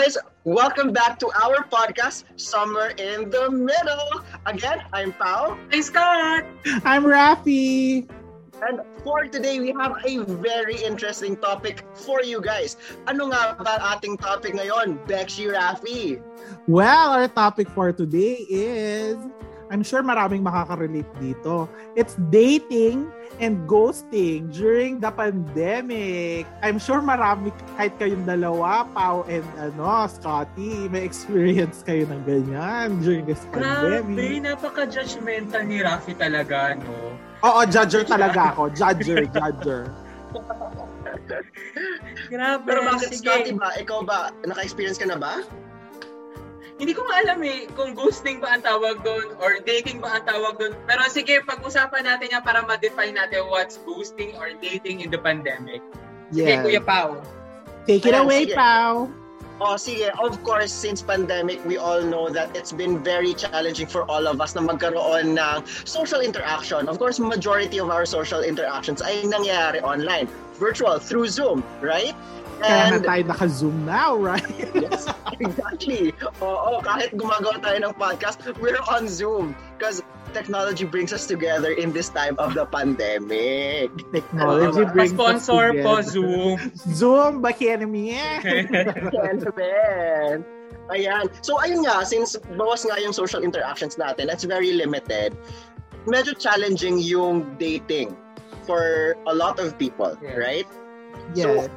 [0.00, 4.24] guys, welcome back to our podcast, Somewhere in the Middle.
[4.46, 5.58] Again, I'm Pao.
[5.70, 6.46] I'm Scott.
[6.88, 8.08] I'm Rafi.
[8.64, 12.80] And for today, we have a very interesting topic for you guys.
[13.12, 16.16] Ano nga ba ating topic ngayon, Bexy Rafi?
[16.64, 19.20] Well, our topic for today is,
[19.70, 21.70] I'm sure maraming makaka-relate dito.
[21.94, 23.06] It's dating
[23.38, 26.50] and ghosting during the pandemic.
[26.58, 32.98] I'm sure marami, kahit kayong dalawa, Pau and ano, Scotty, may experience kayo ng ganyan
[32.98, 34.42] during this Grabe, pandemic.
[34.42, 37.14] napaka-judgmental ni Rafi talaga, no?
[37.46, 38.74] Oo, judger talaga ako.
[38.74, 39.86] Judger, judger.
[42.30, 43.22] Grabe, Pero bakit, sige.
[43.22, 43.70] Scotty ba?
[43.78, 44.34] Ikaw ba?
[44.42, 45.46] Naka-experience ka na ba?
[46.80, 50.24] Hindi ko nga alam eh kung ghosting ba ang tawag doon or dating ba ang
[50.24, 50.72] tawag doon.
[50.88, 55.84] Pero sige, pag-usapan natin yan para ma-define natin what's ghosting or dating in the pandemic.
[56.32, 56.64] Sige, Yeah.
[56.64, 57.20] Kuya Pao.
[57.84, 58.56] Take it Ayan, away, sige.
[58.56, 59.12] Pau.
[59.60, 60.08] Oh, sige.
[60.16, 64.40] Of course, since pandemic, we all know that it's been very challenging for all of
[64.40, 66.88] us na magkaroon ng social interaction.
[66.88, 72.16] Of course, majority of our social interactions ay nangyayari online, virtual, through Zoom, right?
[72.60, 74.44] Kaya na tayo naka-zoom now, right?
[74.76, 75.08] yes,
[75.40, 76.12] exactly.
[76.44, 80.04] Oo, kahit gumagawa tayo ng podcast, we're on Zoom because
[80.36, 83.90] technology brings us together in this time of the pandemic.
[84.14, 86.10] Technology brings us Pa-sponsor po, together.
[86.12, 86.58] Zoom.
[86.94, 90.44] Zoom, baki enemy Yan, Ben.
[90.90, 91.30] Ayan.
[91.46, 95.38] So, ayun nga, since bawas nga yung social interactions natin, that's very limited,
[96.06, 98.18] medyo challenging yung dating
[98.66, 100.34] for a lot of people, Yeah.
[100.34, 100.68] right?
[101.34, 101.70] Yes.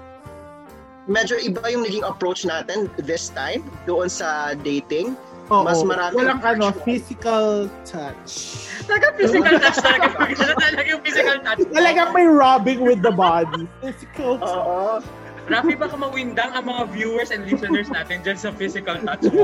[1.03, 5.19] Medyo iba yung naging approach natin this time doon sa dating.
[5.51, 5.67] Oo.
[5.67, 8.63] Mas marami- Walang ano, physical touch.
[8.87, 10.07] Talaga physical touch talaga.
[10.55, 11.59] talaga yung physical touch.
[11.69, 13.67] Talagang may rubbing with the body.
[13.83, 14.55] Physical touch.
[14.55, 15.03] Oo.
[15.43, 19.43] Rafi, baka mawindang ang mga viewers and listeners natin dyan sa physical touch mo.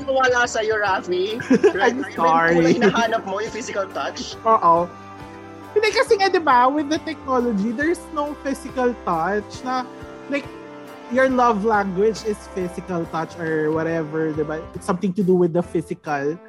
[0.00, 1.36] Yung wala sa'yo, Rafi.
[1.76, 1.92] Right?
[1.92, 2.80] I'm Yung sorry.
[2.80, 4.40] hinahanap mo, yung physical touch.
[4.48, 4.88] Oo.
[5.76, 9.84] Hindi kasi nga, di ba, with the technology, there's no physical touch na,
[10.32, 10.48] like,
[11.12, 14.64] your love language is physical touch or whatever, di ba?
[14.72, 16.40] It's something to do with the physical.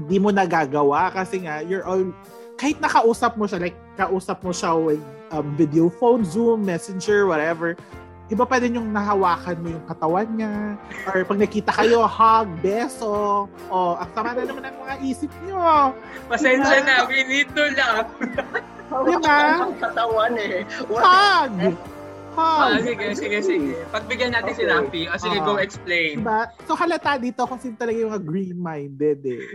[0.00, 2.08] Hindi mo nagagawa kasi nga, you're all,
[2.56, 7.76] kahit nakausap mo siya, like, kausap mo siya with um, video phone, Zoom, Messenger, whatever,
[8.28, 10.76] iba pa din yung nahawakan mo yung katawan niya.
[11.08, 13.48] Or pag nakita kayo, hug, beso.
[13.72, 15.58] O, ang sama na naman ang mga isip niyo.
[16.28, 18.08] Pasensya na, we need to laugh.
[18.88, 19.36] Diba?
[19.68, 20.64] Ang katawan eh.
[20.88, 21.04] What?
[21.04, 21.52] Hug!
[22.38, 22.86] Ah, Hug!
[22.86, 23.74] sige, sige, sige.
[23.90, 24.70] Pagbigyan natin si Okay.
[24.70, 25.02] Rafi.
[25.10, 25.44] O sige, Ah.
[25.44, 26.22] go explain.
[26.22, 26.40] Diba?
[26.70, 29.46] So halata dito kung sino talaga yung mga green-minded eh.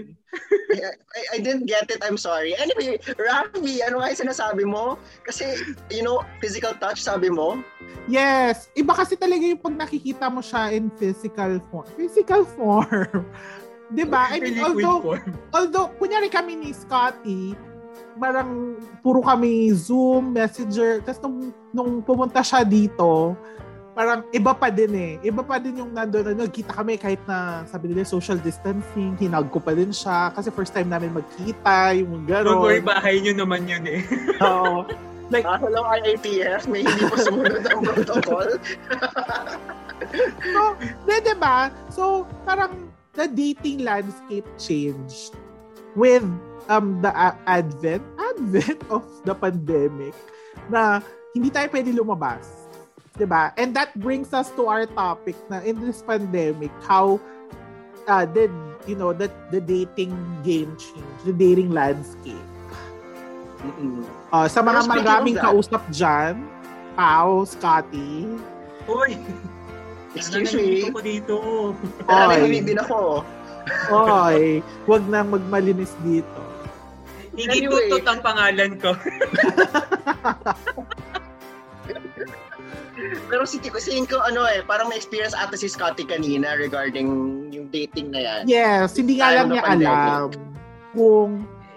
[0.74, 2.02] I, I didn't get it.
[2.04, 2.58] I'm sorry.
[2.58, 4.98] Anyway, Rafi, ano nga yung sinasabi mo?
[5.24, 5.56] Kasi,
[5.88, 7.62] you know, physical touch, sabi mo?
[8.10, 8.68] Yes!
[8.74, 11.88] Iba kasi talaga yung pag nakikita mo siya in physical form.
[11.96, 13.24] Physical form.
[13.98, 14.26] diba?
[14.34, 15.22] I mean, although,
[15.54, 17.54] although, kunyari kami ni Scotty,
[18.18, 21.38] parang puro kami Zoom, Messenger, tapos nung,
[21.74, 23.34] nung pumunta siya dito,
[23.94, 25.14] parang iba pa din eh.
[25.22, 29.50] Iba pa din yung nandun, ano, kita kami kahit na sabi nila social distancing, hinag
[29.54, 32.90] ko pa din siya kasi first time namin magkita, yung Don't worry, gano'n.
[32.90, 34.02] bahay nyo naman yun eh.
[34.46, 34.86] Oo.
[35.32, 38.50] Like, Kaso lang IATF, may hindi po sumunod ang protocol.
[40.54, 40.62] so,
[41.08, 41.72] di, diba?
[41.90, 45.34] So, parang the dating landscape changed
[45.96, 46.26] with
[46.68, 50.16] um the a- advent advent of the pandemic
[50.70, 51.04] na
[51.34, 52.70] hindi tayo pwede lumabas.
[53.14, 53.54] 'Di ba?
[53.58, 57.22] And that brings us to our topic na in this pandemic, how
[58.10, 58.52] uh, did,
[58.90, 62.50] you know, that the dating game change, the dating landscape.
[64.34, 66.44] Uh, sa mga maraming kausap dyan,
[67.00, 68.28] Pao, Scotty,
[68.84, 69.16] Uy!
[70.14, 70.92] Excuse nananahimik me.
[70.92, 71.36] ako dito.
[72.86, 73.02] Ako.
[73.96, 76.42] Oy, wag nang magmalinis dito.
[77.34, 77.90] Hindi Anyway.
[77.90, 78.94] tutot ang pangalan ko.
[83.28, 87.10] Pero si Tiko, saying ko, ano eh, parang may experience ata si Scotty kanina regarding
[87.50, 88.42] yung dating na yan.
[88.46, 89.90] Yes, hindi nga na niya pandemic.
[89.90, 90.30] alam
[90.94, 91.32] kung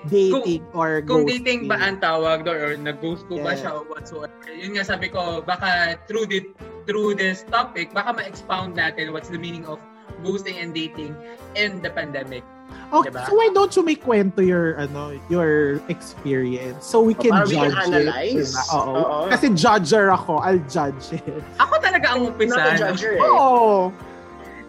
[0.06, 1.42] dating or Kung ghosting.
[1.42, 4.30] dating ba ang tawag doon or nag-ghost ko ba siya or whatsoever.
[4.46, 6.44] Yun nga sabi ko, baka through, this,
[6.84, 9.80] through this topic, baka ma-expound natin what's the meaning of
[10.22, 11.16] ghosting and dating
[11.56, 12.44] in the pandemic.
[12.86, 13.26] Okay, diba?
[13.26, 17.58] so why don't you make kwento your ano your experience so we can Para we
[17.58, 18.30] judge can analyze.
[18.30, 18.54] it.
[18.54, 18.64] diba?
[18.78, 18.94] Oo.
[18.94, 19.18] Oo.
[19.26, 21.42] Kasi judger ako, I'll judge it.
[21.58, 22.62] Ako talaga ang Not umpisa.
[22.62, 22.78] a no?
[22.78, 23.26] judger eh.
[23.26, 23.90] Oo.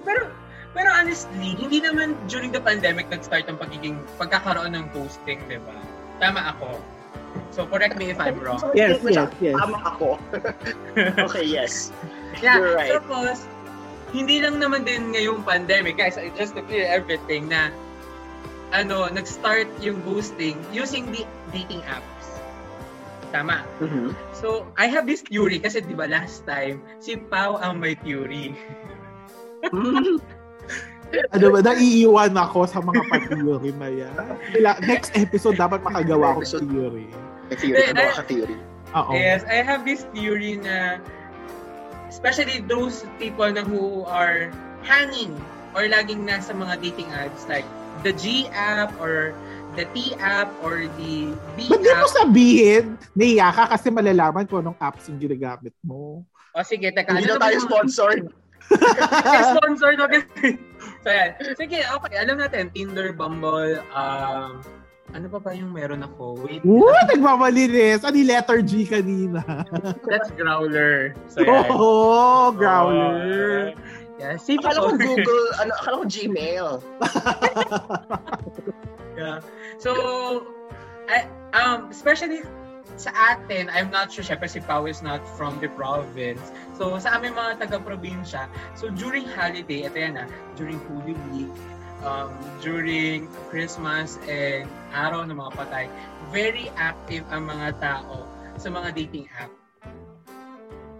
[0.01, 0.33] Pero
[0.73, 5.77] pero honestly, hindi naman during the pandemic nag-start ang pagiging pagkakaroon ng ghosting, 'di ba?
[6.17, 6.81] Tama ako.
[7.53, 8.61] So correct me if I'm wrong.
[8.73, 9.57] Yes, yes, yes.
[9.57, 10.17] Tama ako.
[11.29, 11.89] okay, yes.
[12.43, 12.93] Yeah, You're right.
[12.93, 13.49] tapos,
[14.13, 17.73] hindi lang naman din ngayong pandemic, guys, just to clear everything na
[18.71, 22.27] ano, nag-start yung ghosting using the dating apps.
[23.31, 23.63] Tama.
[23.83, 24.15] Mhm.
[24.31, 28.55] So, I have this theory kasi 'di ba last time si Pau ang may theory.
[31.35, 34.15] ano ba, naiiwan ako sa mga pa-theory na yan.
[34.83, 36.67] Next episode, dapat makagawa ko Episode.
[36.67, 37.07] theory.
[37.47, 38.57] May theory, Eh, ano ka theory?
[38.95, 39.11] Oo.
[39.15, 40.99] Yes, I have this theory na
[42.07, 44.51] especially those people na who are
[44.83, 45.35] hanging
[45.75, 47.67] or laging nasa mga dating apps like
[48.01, 49.33] the G app or
[49.73, 52.15] the T app or the B Ba't di mo app.
[52.15, 52.83] sabihin,
[53.13, 56.25] naiya ka kasi malalaman kung anong apps yung ginagamit mo.
[56.51, 57.13] O sige, teka.
[57.13, 58.25] Hindi ano na tayo yung- sponsored.
[59.53, 60.05] sponsor na
[61.05, 61.29] So yan.
[61.55, 62.15] Sige, okay.
[62.19, 64.59] Alam natin, Tinder, Bumble, um,
[65.07, 66.35] ano pa ba yung meron ako?
[66.43, 66.59] Wait.
[66.67, 66.91] Woo!
[67.07, 68.03] Nagmamalinis!
[68.03, 69.39] Ano yung letter G kanina?
[70.03, 71.15] That's Growler.
[71.31, 71.69] So yan.
[71.71, 73.71] Oo, growler.
[74.17, 76.69] Yeah, see Akala ko Google, ano, akala ko Gmail.
[79.17, 79.41] Yeah.
[79.81, 80.45] So,
[81.09, 81.25] I,
[81.57, 82.45] um, especially
[83.01, 86.53] sa atin, I'm not sure, syempre si Pao is not from the province.
[86.77, 88.45] So, sa aming mga taga-probinsya,
[88.77, 91.49] so during holiday, ito yan ah, during Holy Week,
[92.05, 92.29] um,
[92.61, 95.85] during Christmas and araw ng mga patay,
[96.29, 98.29] very active ang mga tao
[98.61, 99.49] sa mga dating app.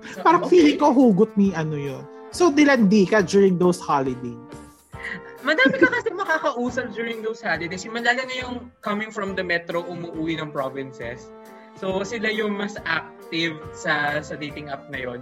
[0.09, 0.57] So, Parang Okay.
[0.57, 2.01] feeling ko hugot ni ano yun.
[2.31, 4.37] So, dilandi ka during those holidays.
[5.45, 7.87] Madami ka kasi makakausap during those holidays.
[7.87, 11.31] Yung Lalo na yung coming from the metro, umuwi ng provinces.
[11.79, 15.19] So, sila yung mas active sa sa dating app na yon.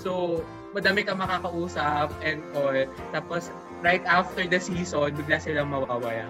[0.00, 0.40] So,
[0.72, 2.72] madami ka makakausap and all.
[3.12, 3.52] Tapos,
[3.84, 6.24] right after the season, bigla silang mawawala.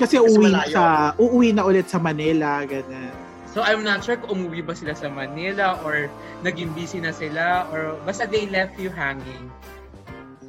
[0.00, 0.72] Kasi Kasi uuwi malayo.
[0.72, 0.84] sa
[1.20, 3.12] uuwi na ulit sa Manila, ganun.
[3.52, 6.08] So, I'm not sure kung umuwi ba sila sa Manila or
[6.40, 9.52] naging busy na sila or basta they left you hanging.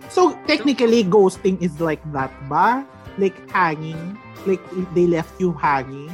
[0.07, 2.87] So, technically, ghosting is like that ba?
[3.19, 4.15] Like hanging?
[4.47, 4.63] Like
[4.95, 6.11] they left you hanging?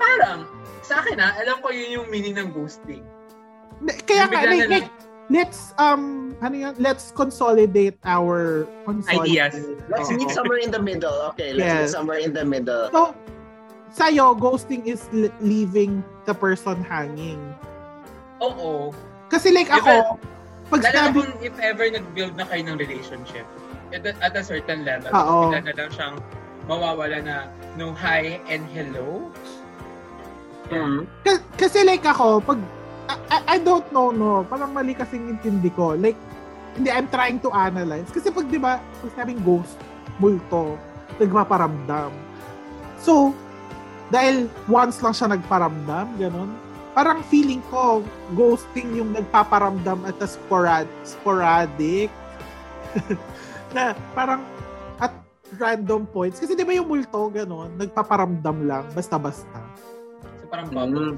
[0.00, 0.48] Parang,
[0.80, 3.04] sa akin ha, alam ko yun yung meaning ng ghosting.
[3.84, 4.88] Na- Kaya Bigla like, like,
[5.28, 6.74] let's, um, ano yan?
[6.80, 9.52] Let's consolidate our consolidate.
[9.52, 9.54] Ideas.
[9.92, 11.32] Let's meet somewhere in the middle.
[11.36, 11.80] Okay, let's Yes.
[11.80, 12.88] meet somewhere in the middle.
[12.92, 13.12] So,
[13.94, 15.06] sa'yo, ghosting is
[15.38, 17.38] leaving the person hanging.
[18.42, 18.90] Oo.
[19.30, 20.18] Kasi like ako,
[20.68, 23.46] pag Lalo na sinabi, kung if ever nag-build na kayo ng relationship,
[23.94, 25.54] at, a- at a certain level, Oo.
[25.54, 26.18] na lang siyang
[26.66, 27.36] mawawala na
[27.78, 29.30] no hi and hello.
[30.72, 31.06] Mhm.
[31.22, 32.58] Ka- kasi like ako, pag,
[33.06, 35.94] I, I- I don't know, no, parang mali kasing intindi ko.
[35.94, 36.18] Like,
[36.74, 38.10] hindi, I'm trying to analyze.
[38.10, 39.78] Kasi pag, di ba, pag sabing ghost,
[40.18, 40.74] multo,
[41.20, 42.10] nagpaparamdam.
[42.98, 43.36] So,
[44.12, 46.50] dahil once lang siya nagparamdam, ganun,
[46.92, 48.04] parang feeling ko,
[48.38, 52.08] ghosting yung nagpaparamdam at a sporad, sporadic.
[53.74, 54.46] na parang
[55.02, 55.10] at
[55.58, 56.38] random points.
[56.38, 59.60] Kasi di ba yung multo, ganun, nagpaparamdam lang, basta-basta.
[60.38, 60.76] So parang Mm.
[60.76, 61.10] bubble.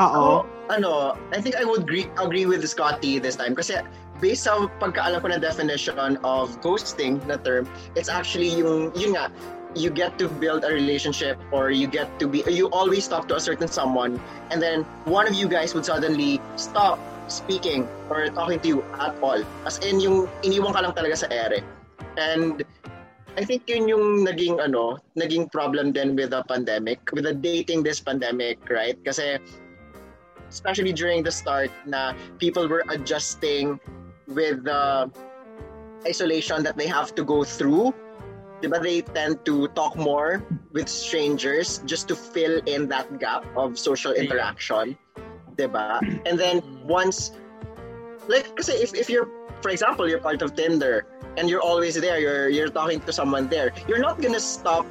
[0.00, 0.24] Ako,
[0.72, 0.90] ano,
[1.32, 3.80] I think I would agree, agree with Scotty this time kasi
[4.20, 9.28] based sa pagkaalam ko na definition of ghosting na term, it's actually yung, yun nga,
[9.74, 13.36] you get to build a relationship or you get to be, you always talk to
[13.36, 18.60] a certain someone and then one of you guys would suddenly stop speaking or talking
[18.60, 19.42] to you at all.
[19.66, 21.64] As in, yung iniwan ka lang talaga sa ere.
[22.16, 22.62] And
[23.36, 27.82] I think yun yung naging ano, naging problem then with the pandemic, with the dating
[27.82, 28.94] this pandemic, right?
[29.04, 29.38] Kasi
[30.50, 33.80] especially during the start na people were adjusting
[34.28, 35.10] with the
[36.06, 37.90] isolation that they have to go through.
[38.64, 40.40] Diba they tend to talk more
[40.72, 44.96] with strangers just to fill in that gap of social interaction.
[45.56, 46.00] Diba?
[46.24, 47.36] And then once
[48.28, 49.28] like kasi if, if you're
[49.60, 51.04] for example you're part of Tinder
[51.36, 54.86] and you're always there you're you're talking to someone there you're not gonna stop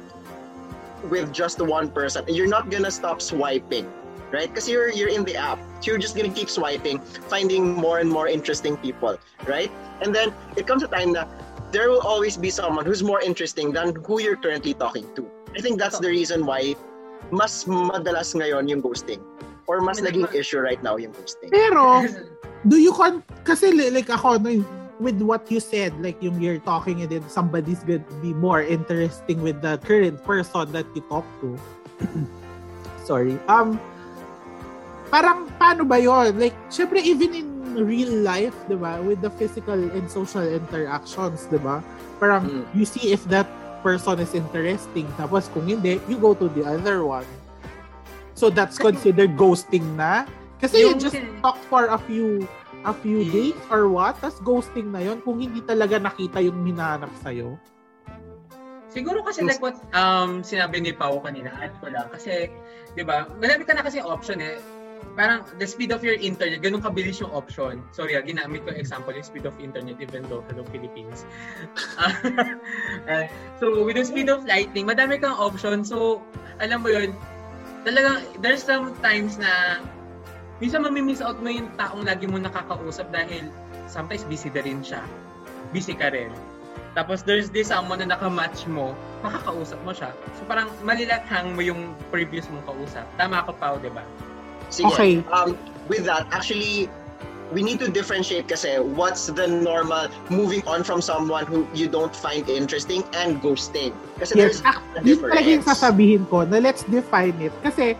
[1.10, 3.90] with just one person you're not gonna stop swiping
[4.30, 7.98] right because you're you're in the app so you're just gonna keep swiping finding more
[7.98, 9.70] and more interesting people right
[10.02, 11.28] and then it comes a time that
[11.74, 15.26] there will always be someone who's more interesting than who you're currently talking to.
[15.58, 16.78] I think that's the reason why
[17.34, 19.18] mas madalas ngayon yung ghosting
[19.66, 21.50] or mas naging issue right now yung ghosting.
[21.50, 22.06] Pero,
[22.70, 24.62] do you con kasi li- like ako no,
[25.02, 29.42] with what you said like yung you're talking and then somebody's gonna be more interesting
[29.42, 31.58] with the current person that you talk to.
[33.08, 33.34] Sorry.
[33.50, 33.82] Um
[35.10, 39.76] parang paano ba yon like syempre even in real life di ba with the physical
[39.76, 41.82] and social interactions di ba
[42.22, 42.64] parang Mm.
[42.76, 43.46] you see if that
[43.82, 47.26] person is interesting tapos kung hindi you go to the other one
[48.34, 50.26] So that's considered ghosting na?
[50.58, 52.42] Kasi yung, you just talk for a few
[52.84, 54.18] a few days or what?
[54.18, 57.56] Tapos ghosting na yon kung hindi talaga nakita yung hinahanap sa'yo.
[58.90, 62.06] Siguro kasi like what um, sinabi ni Pao kanina, add ko lang.
[62.10, 62.50] Kasi,
[62.94, 64.58] di ba, marami ka na kasi option eh.
[65.14, 67.84] Parang the speed of your internet, ganun kabilis yung option.
[67.92, 71.28] Sorry, ah, ginamit ko example yung speed of internet even though hello Philippines.
[72.00, 73.24] uh,
[73.60, 75.86] so, with the speed of lightning, madami kang option.
[75.86, 76.24] So,
[76.58, 77.14] alam mo yun,
[77.84, 79.84] talagang there's some times na
[80.58, 83.46] minsan mamimiss out mo yung taong lagi mo nakakausap dahil
[83.86, 85.04] sometimes busy na rin siya.
[85.70, 86.32] Busy ka rin.
[86.94, 88.94] Tapos there's this someone na nakamatch mo,
[89.26, 90.14] makakausap mo siya.
[90.38, 93.02] So parang malilathang mo yung previous mong kausap.
[93.18, 94.06] Tama ako pa, di ba?
[94.74, 94.90] Sige.
[94.90, 95.12] Okay.
[95.30, 95.54] Um,
[95.86, 96.90] with that, actually,
[97.54, 102.10] we need to differentiate kasi what's the normal moving on from someone who you don't
[102.10, 103.94] find interesting and ghosting.
[104.18, 104.60] Kasi yes, there's
[104.98, 105.38] a difference.
[105.38, 107.54] Yun yung sasabihin ko na let's define it.
[107.62, 107.94] Kasi,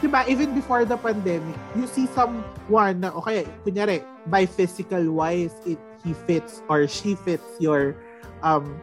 [0.00, 5.56] di ba, even before the pandemic, you see someone na, okay, kunyari, by physical wise,
[5.64, 7.96] it, he fits or she fits your
[8.44, 8.76] um,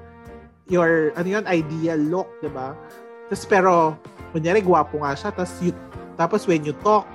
[0.70, 2.74] your, ano yun, ideal look, di ba?
[3.30, 3.74] Tapos pero,
[4.34, 5.74] kunyari, gwapo nga siya, tapos, you,
[6.18, 7.06] tapos when you talk,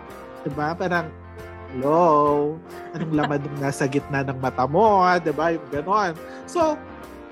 [0.43, 1.09] di ba, parang,
[1.73, 2.59] hello,
[2.93, 6.13] anong laman ng nasa gitna ng mata mo, di ba, yung ganon.
[6.45, 6.77] So,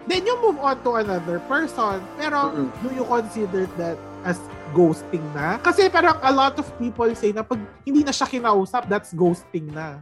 [0.08, 2.68] then you move on to another person, pero mm-hmm.
[2.82, 4.40] do you consider that as
[4.72, 5.58] ghosting na?
[5.60, 9.68] Kasi parang a lot of people say na pag hindi na siya kinausap, that's ghosting
[9.72, 10.00] na.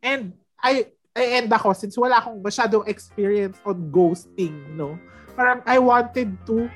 [0.00, 5.00] And I and ako, since wala akong masyadong experience on ghosting, no?
[5.32, 6.68] Parang I wanted to,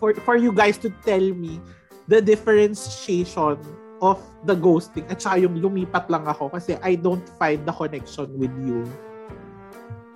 [0.00, 1.60] for, for you guys to tell me
[2.08, 3.60] the differentiation
[4.04, 8.28] of the ghosting at saka yung lumipat lang ako kasi I don't find the connection
[8.36, 8.84] with you.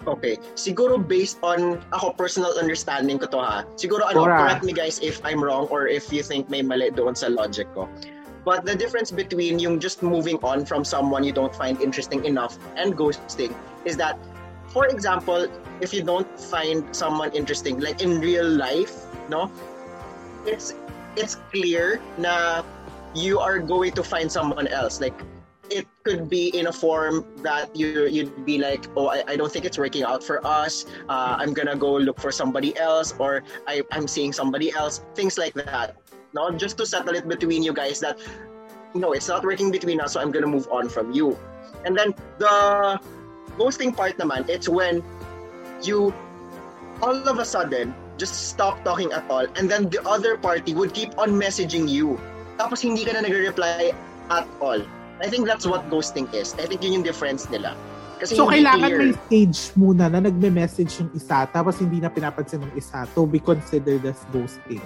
[0.05, 0.37] Okay.
[0.57, 3.65] Siguro based on ako personal understanding ko to ha.
[3.81, 7.17] Siguro ano, correct me guys if I'm wrong or if you think may mali doon
[7.17, 7.89] sa logic ko.
[8.45, 12.57] But the difference between yung just moving on from someone you don't find interesting enough
[12.81, 13.53] and ghosting
[13.85, 14.17] is that,
[14.73, 15.45] for example,
[15.81, 19.53] if you don't find someone interesting, like in real life, no,
[20.49, 20.73] it's
[21.21, 22.65] it's clear na
[23.15, 25.01] you are going to find someone else.
[25.01, 25.15] Like
[25.71, 29.53] it could be in a form that you you'd be like, oh, I, I don't
[29.53, 30.87] think it's working out for us.
[31.09, 35.05] Uh, I'm gonna go look for somebody else, or I, I'm seeing somebody else.
[35.15, 35.97] Things like that
[36.35, 38.19] no just to settle it between you guys that
[38.95, 41.37] no it's not working between us so i'm gonna move on from you
[41.85, 43.01] and then the
[43.57, 45.03] ghosting part naman it's when
[45.83, 46.13] you
[47.03, 50.93] all of a sudden just stop talking at all and then the other party would
[50.93, 52.19] keep on messaging you
[52.59, 53.95] tapos hindi ka na nagre-reply
[54.29, 54.83] at all
[55.19, 56.55] I think that's what ghosting is.
[56.55, 57.75] I think yun yung difference nila.
[58.19, 58.99] Kasi so, kailangan clear.
[58.99, 63.39] may stage muna na nagme-message yung isa tapos hindi na pinapansin ng isa to be
[63.39, 64.83] considered as ghosting.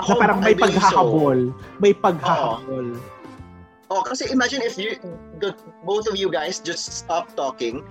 [0.00, 1.52] Ako, na parang may paghahabol.
[1.52, 1.80] So.
[1.80, 2.96] May paghahabol.
[3.92, 4.00] Oh.
[4.00, 4.96] oh, kasi imagine if you,
[5.44, 5.52] the,
[5.84, 7.84] both of you guys just stop talking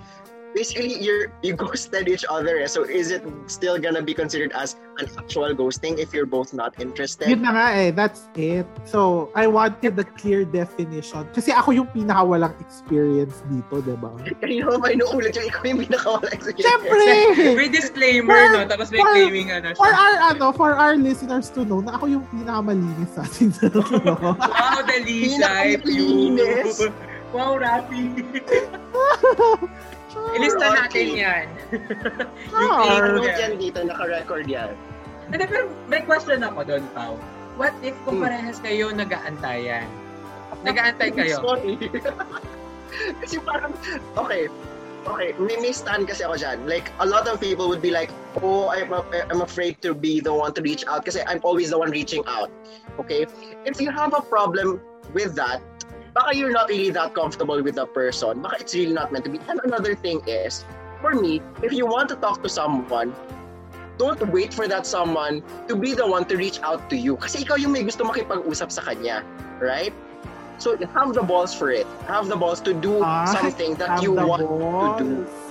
[0.54, 2.68] basically you're you ghosted each other eh.
[2.68, 6.76] so is it still gonna be considered as an actual ghosting if you're both not
[6.80, 7.30] interested?
[7.30, 7.90] Yun na nga eh.
[7.92, 8.68] That's it.
[8.84, 11.28] So I wanted the clear definition.
[11.32, 14.12] Kasi ako yung pinakawalang experience dito diba
[14.44, 16.68] kanina ba inuulit yung ikaw yung pinakawalang experience?
[16.68, 17.04] Syempre
[17.60, 18.60] may disclaimer for, no?
[18.68, 22.20] Tapos may for, claiming ano for our ano for our listeners to know na ako
[22.20, 23.52] yung pinakamalinis sa atin.
[24.10, 25.50] Wow the Lisa
[27.32, 28.10] wow Rafi
[30.34, 31.46] Ilista natin yan.
[32.54, 34.74] yung oh, yan dito, naka-record yan.
[35.30, 37.14] Hindi, pero may question ako doon, Pao.
[37.60, 38.26] What if kung hmm.
[38.26, 39.86] parehas kayo nag-aantayan?
[40.66, 41.38] Nag-aantay kayo?
[41.44, 41.78] Sorry.
[43.22, 43.78] kasi parang,
[44.18, 44.50] okay,
[45.06, 46.66] okay, may, stand kasi ako dyan.
[46.66, 48.10] Like, a lot of people would be like,
[48.42, 48.90] oh, I'm,
[49.30, 52.26] I'm afraid to be the one to reach out kasi I'm always the one reaching
[52.26, 52.50] out.
[52.98, 53.30] Okay?
[53.64, 54.82] If you have a problem
[55.14, 55.62] with that,
[56.20, 58.44] baka you're not really that comfortable with the person.
[58.44, 59.40] Baka it's really not meant to be.
[59.48, 60.66] And another thing is,
[61.00, 63.16] for me, if you want to talk to someone,
[63.98, 67.16] don't wait for that someone to be the one to reach out to you.
[67.16, 69.24] Kasi ikaw yung may gusto makipag-usap sa kanya.
[69.64, 69.96] Right?
[70.60, 71.88] So, have the balls for it.
[72.12, 75.00] Have the balls to do ah, something that you want balls.
[75.00, 75.49] to do.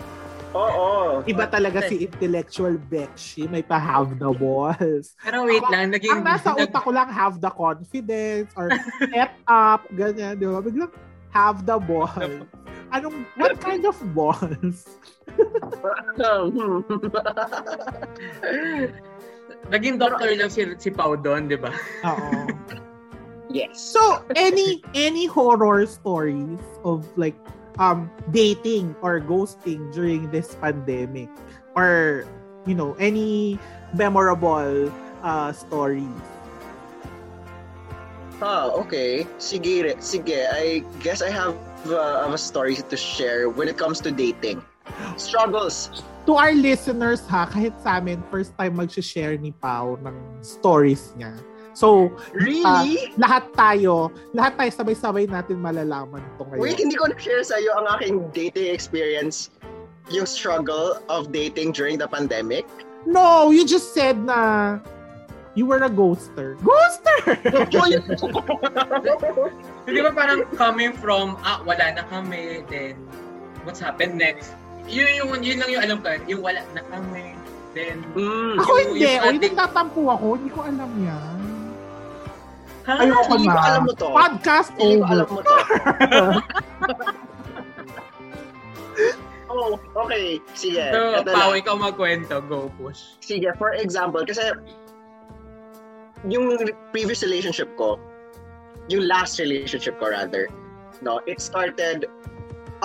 [0.56, 1.20] Oo.
[1.28, 3.48] Iba talaga si intellectual Bekshi.
[3.48, 5.12] May pa-have the balls.
[5.20, 5.92] Pero wait Ako, lang.
[5.92, 8.70] Naging, ang nasa utak ko lang, have the confidence or
[9.04, 10.40] step up, ganyan.
[10.40, 10.60] Di ba?
[10.64, 10.92] Biglang,
[11.34, 12.48] have the balls.
[12.88, 14.88] Anong, what kind of balls?
[19.68, 21.68] Naging doctor lang si, si Pau doon, di ba?
[22.08, 22.48] Oo.
[23.48, 23.80] Yes.
[23.80, 27.32] So, any any horror stories of like
[27.78, 31.30] um dating or ghosting during this pandemic
[31.74, 32.26] or
[32.66, 33.58] you know any
[33.94, 34.92] memorable
[35.22, 36.20] uh stories
[38.38, 39.26] Ah, okay.
[39.42, 40.46] Sige, sige.
[40.46, 41.58] I guess I have
[41.90, 44.62] uh, a story to share when it comes to dating.
[45.18, 45.90] Struggles.
[46.26, 51.34] To our listeners ha, kahit sa amin, first time mag-share ni Pau ng stories niya.
[51.78, 52.66] So, Really?
[52.66, 52.82] uh,
[53.14, 56.58] lahat tayo, lahat tayo sabay-sabay natin malalaman to ngayon.
[56.58, 59.54] Wait, hindi ko na-share sa'yo ang aking dating experience,
[60.10, 62.66] yung struggle of dating during the pandemic.
[63.06, 64.82] No, you just said na
[65.54, 66.58] you were a ghoster.
[66.66, 67.38] Ghoster!
[69.86, 72.98] Hindi ba parang coming from, ah, wala na kami, then
[73.62, 74.50] what's happened next?
[74.90, 77.38] Yun, yung, yun lang yung alam ko, yung wala na kami,
[77.70, 78.02] then...
[78.18, 78.58] mm.
[78.58, 79.14] ako Yung- hindi.
[79.14, 80.26] yung O, hindi ating- tatampo ako.
[80.42, 81.37] Hindi ko alam yan.
[82.88, 83.04] Ha?
[83.04, 83.52] Ayoko hindi na.
[83.52, 84.08] ko alam mo to.
[84.16, 85.12] Podcast Hindi ko over.
[85.12, 85.56] alam mo to.
[89.52, 89.76] oh,
[90.08, 90.40] okay.
[90.56, 90.88] Sige.
[90.88, 92.40] So, Ito Pao, ikaw magkwento.
[92.48, 93.20] Go, push.
[93.20, 94.40] Sige, for example, kasi
[96.24, 96.56] yung
[96.88, 98.00] previous relationship ko,
[98.88, 100.48] yung last relationship ko rather,
[101.04, 102.08] no, it started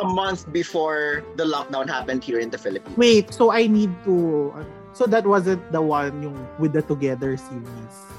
[0.03, 2.97] a month before the lockdown happened here in the Philippines.
[2.99, 4.51] Wait, so I need to...
[4.91, 8.12] So that wasn't the one yung with the Together series.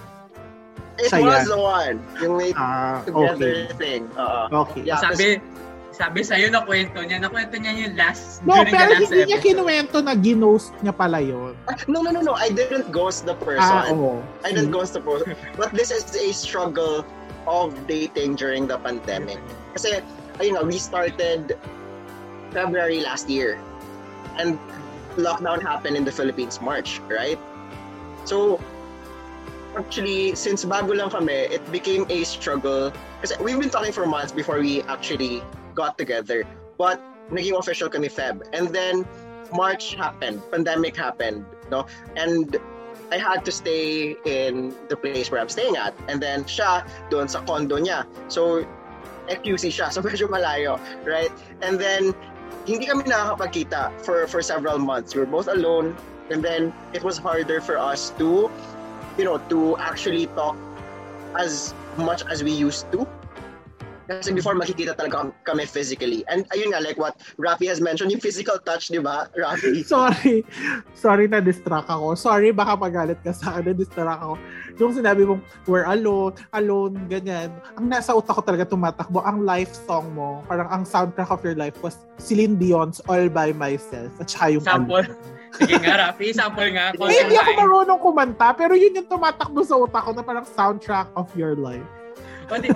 [0.98, 1.50] It Siya was yan.
[1.50, 1.96] the one.
[2.22, 3.74] Yung may Ah, together okay.
[3.74, 4.02] thing.
[4.14, 4.62] Oo.
[4.66, 4.86] Okay.
[4.86, 5.42] Yeah, sabi,
[5.90, 9.18] sabi sa'yo na kwento niya, nakwento niya yung last, No, during pero the last hindi
[9.26, 9.46] niya episode.
[9.46, 11.58] kinuwento na ginost niya pala yun.
[11.90, 12.34] No, no, no, no.
[12.38, 13.66] I didn't ghost the person.
[13.66, 14.22] Ah, oo.
[14.46, 15.34] I didn't ghost the person.
[15.58, 17.02] But this is a struggle
[17.50, 19.42] of dating during the pandemic.
[19.74, 19.98] Kasi,
[20.38, 21.58] ayun nga, we started
[22.54, 23.58] February last year.
[24.38, 24.58] And
[25.18, 27.38] lockdown happened in the Philippines March, right?
[28.26, 28.58] So,
[29.76, 32.92] actually, since bago lang kami, it became a struggle.
[33.20, 35.42] Kasi we've been talking for months before we actually
[35.74, 36.46] got together.
[36.78, 38.42] But, naging official kami Feb.
[38.52, 39.06] And then,
[39.52, 40.42] March happened.
[40.50, 41.44] Pandemic happened.
[41.70, 41.86] No?
[42.16, 42.56] And
[43.12, 45.94] I had to stay in the place where I'm staying at.
[46.08, 48.06] And then siya, doon sa condo niya.
[48.28, 48.66] So,
[49.28, 49.90] FQC siya.
[49.94, 50.80] So, medyo malayo.
[51.04, 51.32] Right?
[51.62, 52.14] And then,
[52.64, 55.14] hindi kami nakakapagkita for, for several months.
[55.14, 55.96] We were both alone.
[56.30, 58.50] And then, it was harder for us to,
[59.18, 60.56] you know, to actually talk
[61.38, 63.06] as much as we used to.
[64.04, 66.28] Kasi before makikita talaga kami physically.
[66.28, 69.80] And ayun nga, like what Rafi has mentioned, yung physical touch, di ba, Rafi?
[69.88, 70.44] Sorry.
[70.92, 72.12] Sorry na distract ako.
[72.12, 74.36] Sorry baka magalit ka sa akin na distract ako.
[74.76, 77.48] Yung sinabi mong we're alone, alone, ganyan.
[77.80, 81.56] Ang nasa utak ko talaga tumatakbo, ang life song mo, parang ang soundtrack of your
[81.56, 84.12] life was Celine Dion's All By Myself.
[84.20, 85.08] At saka yung Sample.
[85.54, 86.90] Sige nga, Rafi, sample nga.
[86.98, 91.06] Ay, hindi ako marunong kumanta, pero yun yung tumatakbo sa utak ko na parang soundtrack
[91.14, 91.86] of your life.
[92.50, 92.68] O, di,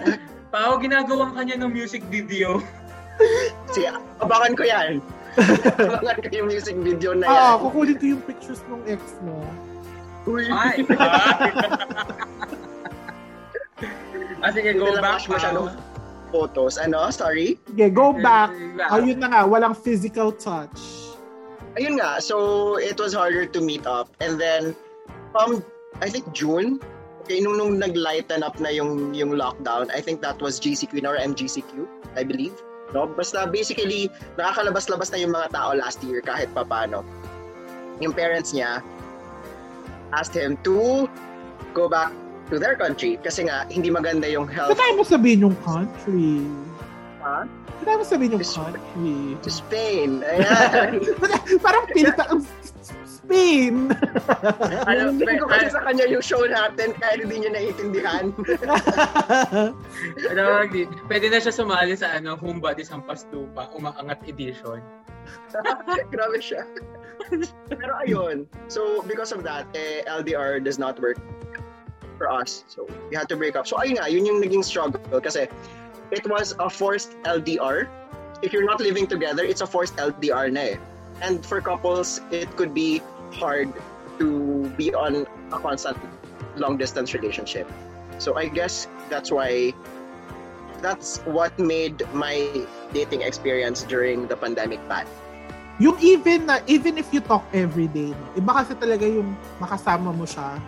[0.49, 2.63] Pao, ginagawa ka niya ng music video.
[3.75, 5.03] Sige, abangan ko yan.
[5.77, 7.37] abangan ko yung music video na yan.
[7.37, 9.43] Ah, kukunin ko yung pictures ng ex mo.
[10.29, 10.45] Uy.
[10.49, 10.85] Ay.
[14.45, 15.25] ah, sige, go Hindi back.
[15.25, 15.69] masyadong
[16.31, 16.77] photos.
[16.77, 17.09] Ano?
[17.09, 17.57] Sorry?
[17.73, 18.53] Okay, go back.
[18.77, 18.91] back.
[18.93, 21.08] Ayun na nga, walang physical touch.
[21.79, 22.19] Ayun nga.
[22.19, 24.11] So, it was harder to meet up.
[24.19, 24.75] And then,
[25.31, 25.63] from,
[26.03, 26.83] I think, June,
[27.23, 31.15] okay, nung, nung nag-lighten up na yung, yung lockdown, I think that was GCQ or
[31.15, 31.87] MGCQ,
[32.19, 32.59] I believe.
[32.91, 33.07] No?
[33.07, 37.07] Basta basically, nakakalabas-labas na yung mga tao last year kahit papano.
[38.03, 38.83] Yung parents niya
[40.11, 41.07] asked him to
[41.75, 42.11] go back
[42.49, 46.49] to their country kasi nga hindi maganda yung health Ba't mo sabihin yung country?
[47.79, 48.81] Ba't tayo mo sabihin yung Is- country?
[49.43, 50.11] to Spain.
[50.27, 50.99] Ayan.
[51.63, 52.25] parang pinta
[53.29, 53.93] Spain.
[54.89, 58.33] Alam, ko kasi sa kanya yung show natin kaya hindi niya naiintindihan.
[60.33, 64.81] ano, di- pwede na siya sumali sa ano, Humbad isang pastupa, umaangat edition.
[66.13, 66.65] Grabe siya.
[67.69, 68.49] Pero ayun.
[68.73, 71.21] So, because of that, eh, LDR does not work
[72.17, 72.65] for us.
[72.65, 73.69] So, we had to break up.
[73.69, 75.21] So, ayun nga, yun yung naging struggle.
[75.21, 75.53] Kasi,
[76.11, 77.89] it was a forced LDR.
[78.43, 80.77] If you're not living together, it's a forced LDR na eh.
[81.21, 83.73] And for couples, it could be hard
[84.19, 85.99] to be on a constant
[86.57, 87.71] long-distance relationship.
[88.19, 89.75] So, I guess that's why
[90.83, 92.47] that's what made my
[92.95, 95.07] dating experience during the pandemic bad.
[95.79, 98.27] yung even na, even if you talk every day, no?
[98.35, 100.59] iba kasi talaga yung makasama mo siya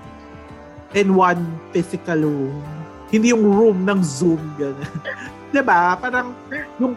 [0.94, 1.42] in one
[1.74, 2.62] physical room.
[3.10, 4.94] Hindi yung room ng Zoom, gano'n.
[5.50, 6.30] 'Di ba Parang
[6.78, 6.94] yung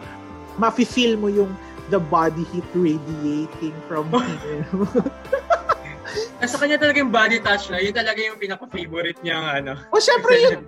[0.61, 1.49] mafe-feel mo yung
[1.89, 4.65] the body heat radiating from him.
[6.39, 9.71] Nasa kanya talaga yung body touch na, yun talaga yung pinaka-favorite niyang ano.
[9.89, 10.61] o syempre yun,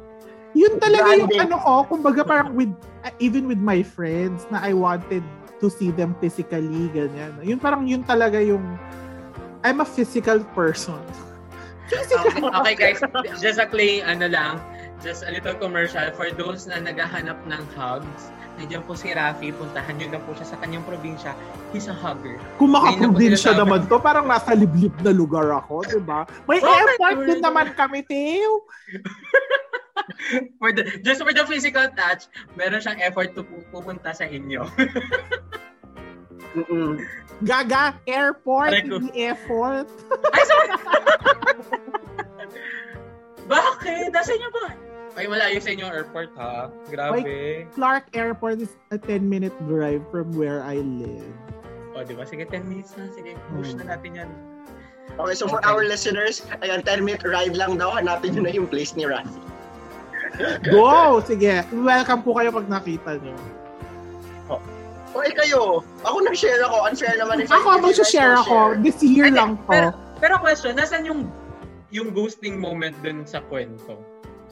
[0.55, 2.71] yun talaga yung ano ko, kumbaga parang with,
[3.03, 5.21] uh, even with my friends na I wanted
[5.59, 7.35] to see them physically, ganyan.
[7.43, 8.63] Yun parang yun talaga yung,
[9.61, 10.99] I'm a physical person.
[11.85, 12.97] Okay, okay guys,
[13.37, 14.57] just a claim, ano lang,
[15.01, 18.31] just a little commercial for those na naghahanap ng hugs.
[18.55, 21.35] Nandiyan po si Rafi, puntahan nyo na po siya sa kanyang probinsya.
[21.75, 22.39] He's a hugger.
[22.55, 23.59] Kung na makaprobinsya sinasabi.
[23.59, 26.23] naman to, parang nasa liblib na lugar ako, di ba?
[26.47, 28.63] May Oh, airport din naman kami, Teo.
[30.59, 34.67] For the, just for the physical touch, meron siyang effort to pu- pupunta sa inyo.
[37.41, 39.87] Gaga, airport, Aray effort.
[40.31, 40.67] Ay, sorry!
[43.45, 44.09] Bakit?
[44.11, 44.65] Nasa inyo ba?
[45.15, 46.67] Ay, malayo sa inyo airport, ha?
[46.91, 47.63] Grabe.
[47.71, 51.31] Clark Airport is a 10-minute drive from where I live.
[51.95, 52.27] O, di ba?
[52.27, 53.07] Sige, 10 minutes na.
[53.15, 53.79] Sige, push Hmm.
[53.87, 54.29] na natin yan.
[55.15, 55.71] Okay, so for Okay.
[55.71, 57.95] our listeners, ayan, 10-minute ride lang daw.
[57.95, 59.39] Hanapin nyo na yung place ni Rafi.
[60.67, 61.23] Go!
[61.23, 63.37] Sige, welcome po kayo pag nakita nyo.
[65.15, 66.91] O, eh kayo, ako nag-share ako.
[66.91, 68.75] Unfair naman if Ako, mag-share ako.
[68.83, 69.71] This year Hindi, lang to.
[69.71, 69.87] Pero,
[70.19, 71.31] pero question, nasan yung
[71.95, 73.95] yung ghosting moment dun sa kwento?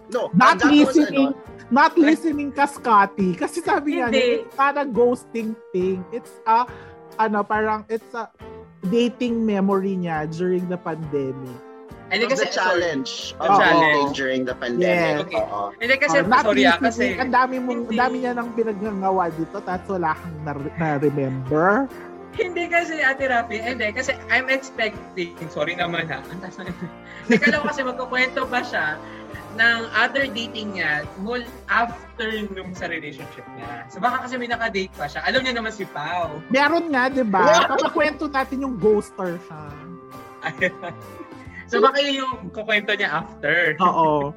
[0.08, 3.36] No, Not listening, ano, not listening ka, Scotty.
[3.36, 4.48] Kasi sabi niya, Hindi.
[4.48, 6.04] it's not a ghosting thing.
[6.12, 6.68] It's a,
[7.18, 8.28] ano, parang, it's a
[8.88, 11.56] dating memory niya during the pandemic.
[12.12, 13.58] Hindi of the kasi, challenge of Oo.
[13.58, 14.62] dating during the Yes.
[14.62, 15.24] pandemic.
[15.26, 15.42] Okay.
[15.42, 15.64] Oo.
[15.82, 16.84] Hindi kasi, Oh, not sorry ah, listening.
[16.84, 21.88] kasi, Ang dami, mong, ang dami niya nang pinagngawa dito tapos wala kang na- na-remember.
[22.34, 26.70] Hindi kasi Ate Rafi, hindi kasi I'm expecting, sorry naman ha, ang taas na
[27.42, 28.98] ka lang kasi magkukwento ba siya
[29.54, 33.86] ng other dating niya mul after nung sa relationship niya.
[33.90, 35.22] So baka kasi may nakadate pa siya.
[35.30, 36.42] Alam niya naman si Pao.
[36.50, 37.70] Meron nga, di ba?
[37.70, 39.64] Papakwento natin yung ghoster siya.
[41.70, 43.78] so baka yun yung kukwento niya after.
[43.78, 44.34] Oo.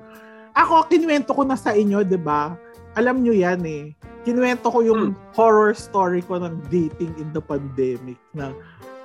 [0.56, 2.56] Ako, kinuwento ko na sa inyo, di ba?
[2.96, 3.92] Alam nyo yan eh.
[4.24, 8.50] Kinuwento ko yung horror story ko ng dating in the pandemic na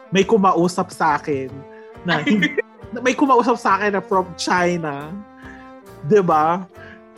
[0.09, 1.51] may kumausap sa akin
[2.07, 2.23] na
[2.91, 5.11] na may kumausap sa akin na from China.
[6.07, 6.65] 'Di ba?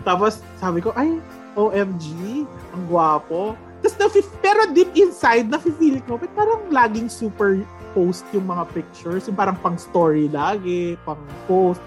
[0.03, 1.21] Tapos sabi ko, ay,
[1.55, 2.43] OMG,
[2.75, 3.55] ang gwapo.
[3.79, 7.59] Tapos nafi- pero deep inside, nafe-feel ko, ba't parang laging super
[7.93, 11.79] post yung mga pictures, yung parang pang story lagi, pang post.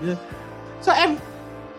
[0.80, 1.20] So, ev-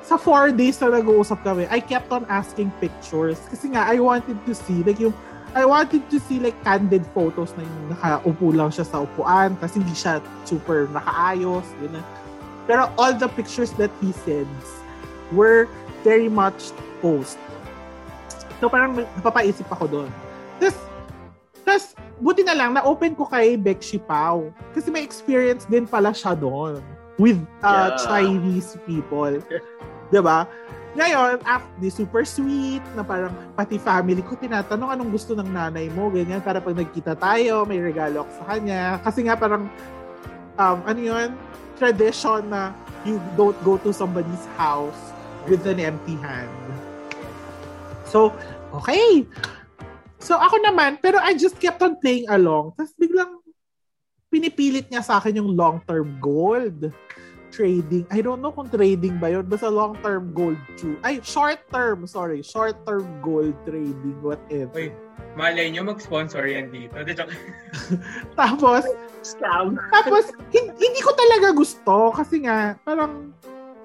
[0.07, 3.35] sa four days na nag-uusap kami, I kept on asking pictures.
[3.51, 5.11] Kasi nga, I wanted to see, like yung,
[5.51, 9.83] I wanted to see like candid photos na yung nakaupo lang siya sa upuan, kasi
[9.83, 12.07] hindi siya super nakaayos, ganun.
[12.71, 14.79] Pero all the pictures that he sends
[15.35, 15.67] were
[16.07, 16.71] very much
[17.03, 17.35] post.
[18.63, 20.09] So parang napapaisip ako doon.
[20.63, 20.79] Tapos,
[21.67, 21.85] tapos,
[22.23, 24.55] buti na lang, na-open ko kay Bekshi Pao.
[24.71, 26.79] Kasi may experience din pala siya doon
[27.19, 28.07] with uh, Yeah.
[28.07, 29.35] Chinese people.
[30.11, 30.47] 'Di ba?
[30.97, 36.09] Ngayon, after, super sweet, na parang pati family ko tinatanong anong gusto ng nanay mo,
[36.09, 38.97] ganyan, para pag nagkita tayo, may regalo ako sa kanya.
[39.05, 39.69] Kasi nga parang,
[40.57, 41.29] um, ano yun,
[41.77, 42.73] tradition na
[43.05, 45.13] you don't go to somebody's house
[45.45, 46.49] with an empty hand.
[48.09, 48.33] So,
[48.73, 49.29] okay.
[50.17, 52.73] So, ako naman, pero I just kept on playing along.
[52.73, 53.37] Tapos biglang
[54.33, 56.89] pinipilit niya sa akin yung long-term gold
[57.57, 58.05] trading.
[58.13, 59.49] I don't know kung trading ba yun.
[59.49, 61.01] Basta long-term gold too.
[61.01, 62.05] Ay, short-term.
[62.05, 62.45] Sorry.
[62.45, 64.21] Short-term gold trading.
[64.21, 64.77] Whatever.
[64.77, 64.93] Uy,
[65.33, 66.93] malay nyo mag-sponsor yan dito.
[68.39, 68.85] Tapos,
[69.25, 69.73] Scam.
[69.89, 73.33] Tapos, hin- hindi ko talaga gusto kasi nga, parang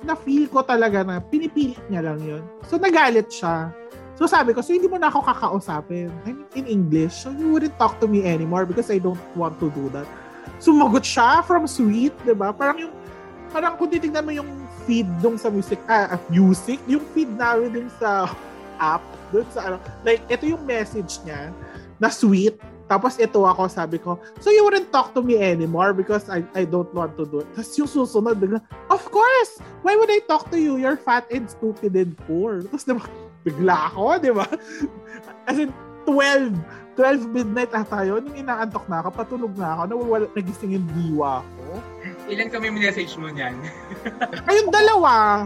[0.05, 2.45] na-feel ko talaga na pinipilit niya lang yun.
[2.69, 3.73] So, nagalit siya.
[4.21, 6.13] So, sabi ko, so hindi mo na ako kakausapin.
[6.29, 7.25] I mean, in English.
[7.25, 10.05] So, you wouldn't talk to me anymore because I don't want to do that.
[10.63, 12.55] Sumagot siya from sweet, di ba?
[12.55, 12.95] Parang yung,
[13.53, 14.49] parang kung titignan mo yung
[14.89, 18.27] feed dong sa music, ah, ah, music, yung feed namin dun sa
[18.81, 21.53] app, dun sa ano, like, ito yung message niya
[22.01, 22.57] na sweet,
[22.91, 26.69] tapos ito ako, sabi ko, so you wouldn't talk to me anymore because I I
[26.69, 27.49] don't want to do it.
[27.55, 28.61] Tapos yung susunod, bigla,
[28.91, 29.63] of course!
[29.81, 30.77] Why would I talk to you?
[30.77, 32.61] You're fat and stupid and poor.
[32.67, 33.05] Tapos diba,
[33.47, 34.45] bigla ako, di ba?
[35.49, 35.73] As in,
[36.05, 36.53] 12,
[36.99, 38.27] 12 midnight ata yun.
[38.27, 41.65] Nung inaantok na ako, patulog na ako, nawawala, nagising yung diwa ko.
[42.33, 43.53] Ilan kami message mo niyan?
[44.49, 45.45] Kayong dalawa.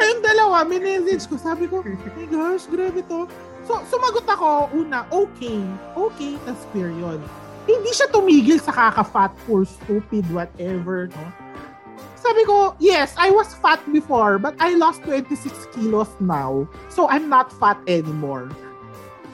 [0.00, 1.36] Kayong dalawa, minessage ko.
[1.36, 3.28] Sabi ko, my gosh, grabe to.
[3.68, 5.60] So, sumagot ako, una, okay.
[5.92, 7.20] Okay, tas period.
[7.68, 11.24] Hindi siya tumigil sa kaka-fat or stupid, whatever, no?
[12.16, 16.64] Sabi ko, yes, I was fat before, but I lost 26 kilos now.
[16.88, 18.48] So, I'm not fat anymore.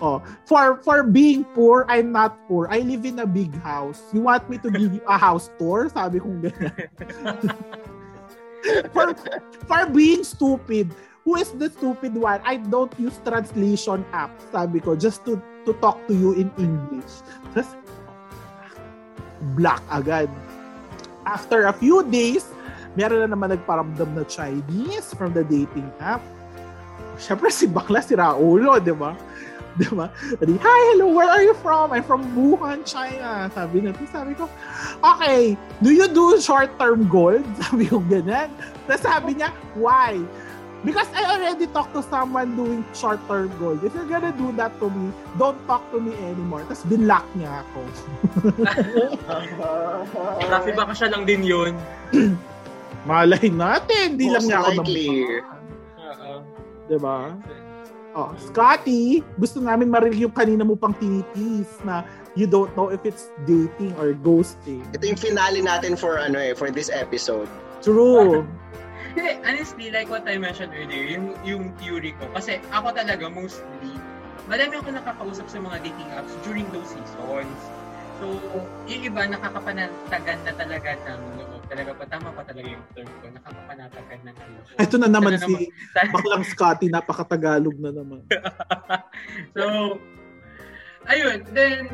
[0.00, 2.68] Oh, for for being poor, I'm not poor.
[2.68, 4.04] I live in a big house.
[4.12, 5.88] You want me to give you a house tour?
[5.88, 6.84] Sabi ko ganyan.
[8.94, 9.16] for
[9.64, 10.92] for being stupid.
[11.26, 12.38] Who is the stupid one?
[12.46, 17.24] I don't use translation app, sabi ko, just to to talk to you in English.
[17.50, 17.74] Tapos,
[19.58, 20.30] black agad.
[21.26, 22.46] After a few days,
[22.94, 26.22] meron na naman nagparamdam na Chinese from the dating app.
[27.18, 29.18] Siyempre si bakla, si Raulo, di ba?
[29.80, 30.08] Di ba?
[30.40, 31.92] Hi, hello, where are you from?
[31.92, 33.52] I'm from Wuhan, China.
[33.52, 34.48] Sabi na, sabi ko,
[35.04, 35.52] okay,
[35.84, 37.44] do you do short-term goals?
[37.68, 38.48] Sabi ko ganyan.
[38.88, 40.16] Tapos sabi niya, why?
[40.80, 43.84] Because I already talked to someone doing short-term goals.
[43.84, 46.64] If you're gonna do that to me, don't talk to me anymore.
[46.72, 47.80] Tapos binlock niya ako.
[50.56, 51.76] Rafi, baka siya lang din yun.
[53.10, 55.08] Malay natin, hindi lang niya ako likely.
[56.00, 56.32] Oo.
[56.88, 57.34] Diba?
[58.16, 62.00] Oh, Scotty, gusto namin marinig yung kanina mo pang tinitis na
[62.32, 64.80] you don't know if it's dating or ghosting.
[64.96, 67.44] Ito yung finale natin for ano eh, for this episode.
[67.84, 68.48] True.
[69.12, 73.92] Hindi, honestly, like what I mentioned earlier, yung, yung theory ko, kasi ako talaga mostly,
[74.48, 77.60] marami ako nakakausap sa mga dating apps during those seasons.
[78.86, 81.62] Yung iba nakakapanatagan na talaga ng loob.
[81.66, 84.64] Talaga pa, tama pa talaga yung term ko, nakakapanatagan ng loob.
[84.78, 85.54] Ito na naman Ito si
[85.94, 88.22] Baklang Scotty, napakatagalog na naman.
[89.56, 89.96] so,
[91.10, 91.90] ayun, then,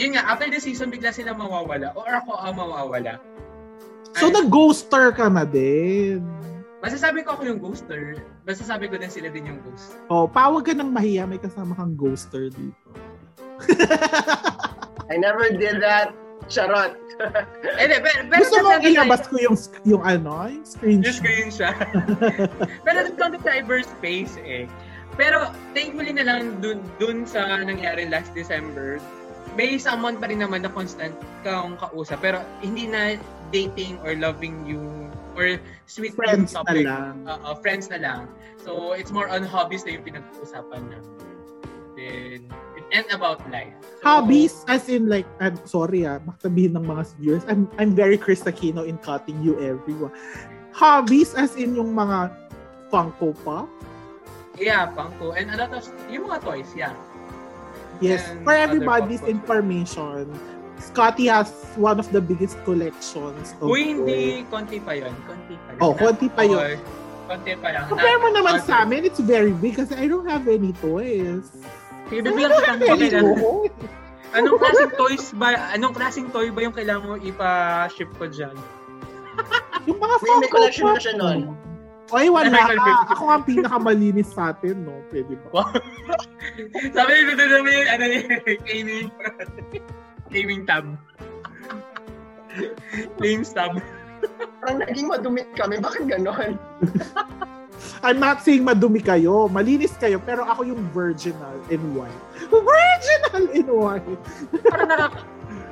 [0.00, 3.20] yun nga, after the season, bigla sila mawawala, or ako ang mawawala.
[4.16, 6.24] So, Ay, nag-ghoster ka na din.
[6.80, 8.16] masasabi ko ako yung ghoster,
[8.48, 9.92] masasabi ko din sila din yung ghost.
[10.08, 12.88] Oh, pawag ka ng mahiya, may kasama kang ghoster dito.
[15.10, 16.14] I never did that.
[16.48, 16.96] Charot.
[17.76, 21.04] Eh, pero, pero Gusto mo nasa- ilabas ko yung, yung ano, yung screenshot.
[21.04, 21.76] Yung screenshot.
[22.88, 24.64] pero nandun sa cyberspace eh.
[25.20, 28.96] Pero thankfully na lang dun, dun sa nangyari last December,
[29.52, 31.12] may someone pa rin naman na constant
[31.44, 32.24] kang kausap.
[32.24, 33.20] Pero hindi na
[33.52, 34.80] dating or loving you
[35.36, 36.88] or sweet Friends na topic.
[36.88, 37.20] lang.
[37.28, 38.32] Oo, friends na lang.
[38.64, 40.98] So, it's more on hobbies na yung pinag-uusapan na.
[42.00, 42.48] Then,
[42.92, 43.72] and about life.
[44.00, 47.92] So, Hobbies, as in like, I'm sorry ah, baka sabihin ng mga viewers, I'm, I'm
[47.94, 50.12] very Chris Aquino in cutting you everyone.
[50.72, 52.32] Hobbies, as in yung mga
[52.88, 53.68] Funko Pop.
[54.58, 55.36] Yeah, Funko.
[55.36, 56.94] And a lot of, yung mga toys, yeah.
[58.00, 60.32] Yes, And for everybody's information,
[60.80, 64.48] Scotty has one of the biggest collections of Uy, hindi.
[64.48, 65.12] Konti pa yun.
[65.28, 65.80] Konti pa yun.
[65.84, 66.80] Oh, konti pa yun.
[67.28, 67.84] Konti pa lang.
[67.86, 71.46] Compare mo Na- naman sa amin, it's very big kasi I don't have any toys.
[72.10, 73.34] Sige, I bibigyan don't kita have ng any kailangan.
[73.36, 73.74] toys.
[74.30, 75.48] Anong klaseng toys ba?
[75.70, 78.54] Anong klaseng toy ba yung kailangan mo ipa-ship ko dyan?
[79.86, 81.38] Yung mga May- may Funko collection na siya nun.
[81.46, 81.52] mo.
[82.10, 83.06] Oy, wala May ka.
[83.08, 84.98] Ako ang pinakamalinis sa atin, no?
[85.08, 85.62] Pwede ba?
[86.90, 88.26] Sabi doon naman yung ano yung
[88.66, 89.06] gaming
[90.28, 90.82] gaming tab.
[93.14, 93.78] Flames tab.
[94.58, 95.78] Parang naging madumi kami.
[95.78, 96.58] Bakit ganon?
[98.00, 99.46] I'm not saying madumi kayo.
[99.46, 102.20] Malinis kayo, pero ako yung virginal in white.
[102.48, 104.20] Virginal in white!
[104.64, 105.20] Parang nakaka...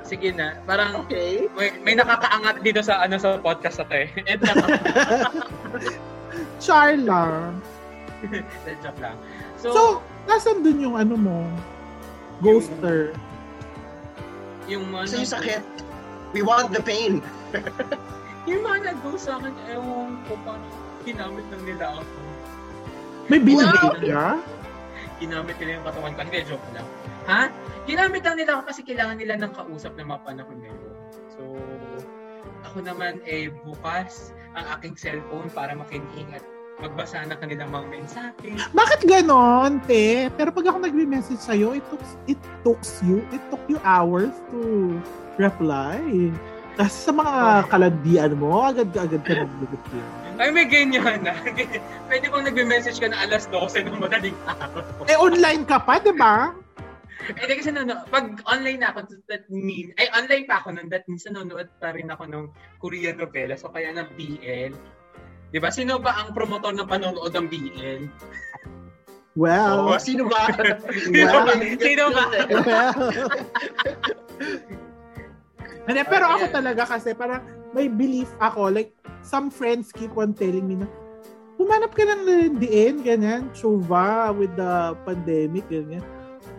[0.05, 0.57] Sige na.
[0.65, 1.49] Parang Okay.
[1.53, 4.09] may, may nakakaangat dito sa ano sa podcast na to eh.
[6.65, 7.61] Char lang.
[8.83, 9.17] Joke lang.
[9.57, 9.83] So, So,
[10.25, 11.39] nasan dun yung ano mo?
[12.41, 13.17] Ghoster.
[14.69, 15.05] yung mga...
[15.09, 15.65] Kasi yung sakit.
[16.37, 17.25] We want the pain.
[18.49, 20.65] Yung mga nag-go sa akin, ewan ko, parang
[21.05, 22.18] ginamit lang nila ako.
[23.29, 23.93] May binigay Wow!
[24.01, 24.29] ka?
[25.19, 26.21] Ginamit nila yung katawan ko.
[26.25, 26.87] Hindi, joke lang.
[27.29, 27.43] Ha?
[27.85, 30.93] Ginamit lang nila ako kasi kailangan nila ng kausap na mga panahon na yun.
[31.37, 31.43] So,
[32.65, 36.43] ako naman eh bukas ang aking cellphone para makinig at
[36.79, 38.49] magbasa ng kanilang mga mensahe.
[38.71, 40.31] Bakit ganon, te?
[40.39, 44.95] Pero pag ako nagme-message sa'yo, it took, it took you, it took you hours to
[45.37, 45.99] reply.
[46.79, 47.35] Tapos sa mga
[47.67, 50.28] kalandian mo, agad-agad ka nag-reply.
[50.39, 51.35] Ay, may ganyan na.
[52.09, 54.87] Pwede bang nagme-message ka na alas 12 ng madaling araw?
[55.11, 56.55] Eh, online ka pa, di ba?
[57.27, 60.87] Eh, di kasi nano, pag online na ako, that mean, ay, online pa ako nun,
[60.89, 62.45] that means nanonood pa rin ako ng
[62.79, 64.73] Korean novela, so kaya ng BL.
[65.51, 65.75] Di ba?
[65.75, 68.03] Sino ba ang promotor ng panonood ng BL?
[69.35, 70.51] Well, Oh, sino ba?
[71.15, 71.51] Wow.
[71.83, 72.25] Sino ba?
[72.31, 73.11] well.
[75.89, 77.41] Hindi, pero ako talaga kasi parang
[77.73, 80.89] may belief ako, like, some friends keep on telling me na,
[81.59, 86.05] humanap ka ng diin, ganyan, chuva with the pandemic, ganyan.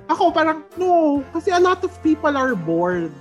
[0.10, 3.14] Ako parang, no, kasi a lot of people are bored.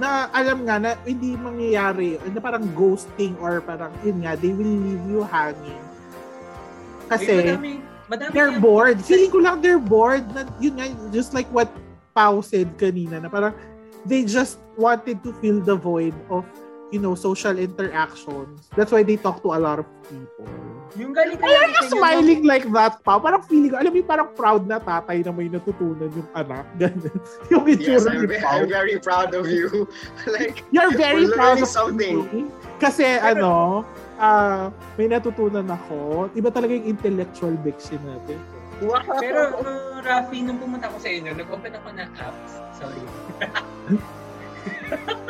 [0.00, 4.64] Na alam nga na hindi mangyayari, na parang ghosting or parang, yun nga, they will
[4.64, 5.84] leave you hanging.
[7.10, 7.72] Kasi, Ay, madami,
[8.08, 8.62] madami they're yan.
[8.62, 8.98] bored.
[9.04, 10.24] Feeling ko lang they're bored.
[10.32, 11.68] Na, yun nga, just like what
[12.16, 13.52] Pau said kanina, na parang
[14.08, 16.46] they just wanted to fill the void of,
[16.90, 18.68] you know, social interactions.
[18.76, 20.46] That's why they talk to a lot of people.
[20.98, 23.22] Yung galing ka sa inyo, smiling like that pa?
[23.22, 26.66] Parang feeling ko, alam mo parang proud na tatay na may natutunan yung anak.
[26.82, 27.14] Ganun.
[27.46, 28.58] yung Yes, itsura I'm, ni Pao.
[28.58, 29.86] I'm very proud of you.
[30.34, 32.26] like, You're very proud of something.
[32.34, 32.50] me.
[32.82, 33.86] Kasi ano,
[34.18, 36.26] ah may natutunan ako.
[36.34, 38.38] Iba talaga yung intellectual diction natin.
[38.82, 39.04] wow.
[39.22, 42.52] Pero, uh, Rafi, nung pumunta ako sa inyo, nag-open ako ng apps.
[42.74, 43.04] Sorry.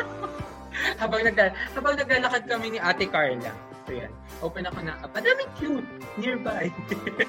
[0.97, 3.53] habang, nagla- habang naglalakad kami ni Ate Carla.
[3.85, 5.13] So yan, open ako ng app.
[5.13, 6.69] Ang daming cute nearby.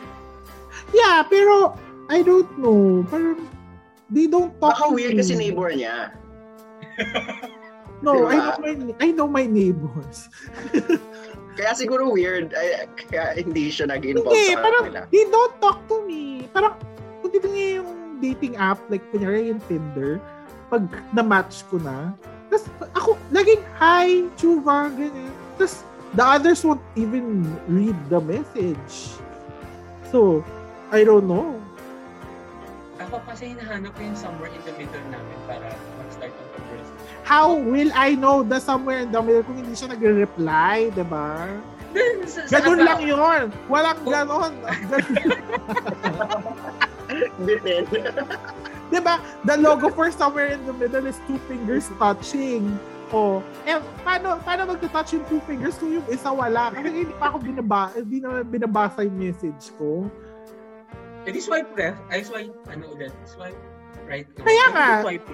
[0.96, 1.76] Yeah, pero
[2.08, 3.04] I don't know.
[3.06, 3.44] Parang
[4.08, 5.20] they don't talk Baka to weird me.
[5.20, 6.16] kasi neighbor niya.
[8.02, 8.56] No, I Diba?
[8.58, 10.32] know my I know my neighbors.
[11.60, 12.56] Kaya siguro weird.
[12.56, 15.02] Ay, kaya hindi siya nag-involve Hindi, sa parang kanila.
[15.12, 16.48] they don't talk to me.
[16.50, 16.80] Parang
[17.20, 20.18] kung titingnan yung dating app, like kunyari yung Tinder,
[20.72, 22.16] pag na-match ko na,
[22.52, 25.32] tapos ako, laging, hi, chuva, ganyan.
[25.56, 29.16] Tapos the others won't even read the message.
[30.12, 30.44] So,
[30.92, 31.56] I don't know.
[33.00, 36.96] Ako kasi hinahanap ko yung somewhere in the middle namin para mag-start ang conversation.
[37.24, 41.48] How will I know the somewhere in the middle kung hindi siya nagre-reply, di ba?
[42.28, 43.44] Sa, sa Ganun about- lang yun.
[43.72, 44.52] Walang ganon.
[47.48, 47.88] Bitin.
[48.92, 49.24] Di ba?
[49.48, 52.76] The logo for somewhere in the middle is two fingers touching.
[53.12, 53.76] Oh, eh,
[54.08, 56.72] paano, paano magta-touch yung two fingers kung yung isa wala?
[56.72, 60.08] Kasi hindi pa ako binaba, hindi na binabasa yung message ko.
[61.28, 62.00] Eh, di swipe left.
[62.08, 63.12] Ay, swipe, ano ulit?
[63.28, 63.60] Swipe
[64.12, 64.28] right.
[64.36, 64.90] Kaya nga.
[65.08, 65.28] Swipe.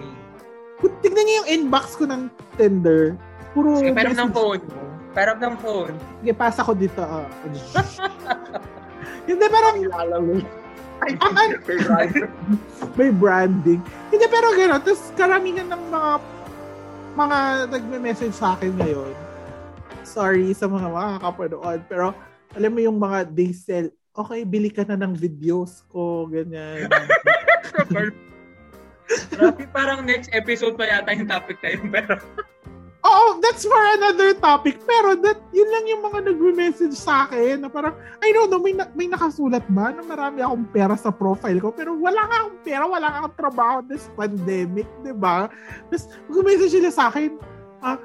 [0.77, 3.17] Kung tignan niyo yung inbox ko ng Tinder,
[3.57, 4.63] puro Sige, pero ng phone.
[5.17, 5.95] Pero ng phone.
[6.21, 7.01] Sige, pasa ko dito.
[7.01, 7.25] ah.
[9.29, 9.75] hindi, parang.
[9.81, 10.45] Ay,
[11.05, 12.15] Ang an- may brand.
[12.97, 13.81] may branding.
[14.09, 14.81] Hindi, pero gano'n.
[14.81, 16.11] Tapos karamihan ng mga
[17.17, 17.37] mga
[17.73, 19.13] nagme-message sa akin ngayon.
[20.05, 21.81] Sorry sa mga makakapanood.
[21.89, 22.13] Pero
[22.53, 26.89] alam mo yung mga they sell, okay, bili ka na ng videos ko, ganyan.
[29.37, 31.79] Rafi, parang next episode pa yata yung topic tayo.
[31.87, 32.19] Pero,
[33.05, 34.81] Oo, that's for another topic.
[34.83, 38.73] Pero that, yun lang yung mga nagme-message sa akin na parang, I don't know, may,
[38.73, 41.69] na, may nakasulat ba na marami akong pera sa profile ko?
[41.71, 45.47] Pero wala nga akong pera, wala nga akong trabaho this pandemic, di ba?
[45.87, 47.37] Tapos, mag-message sila sa akin,
[47.85, 48.01] ah,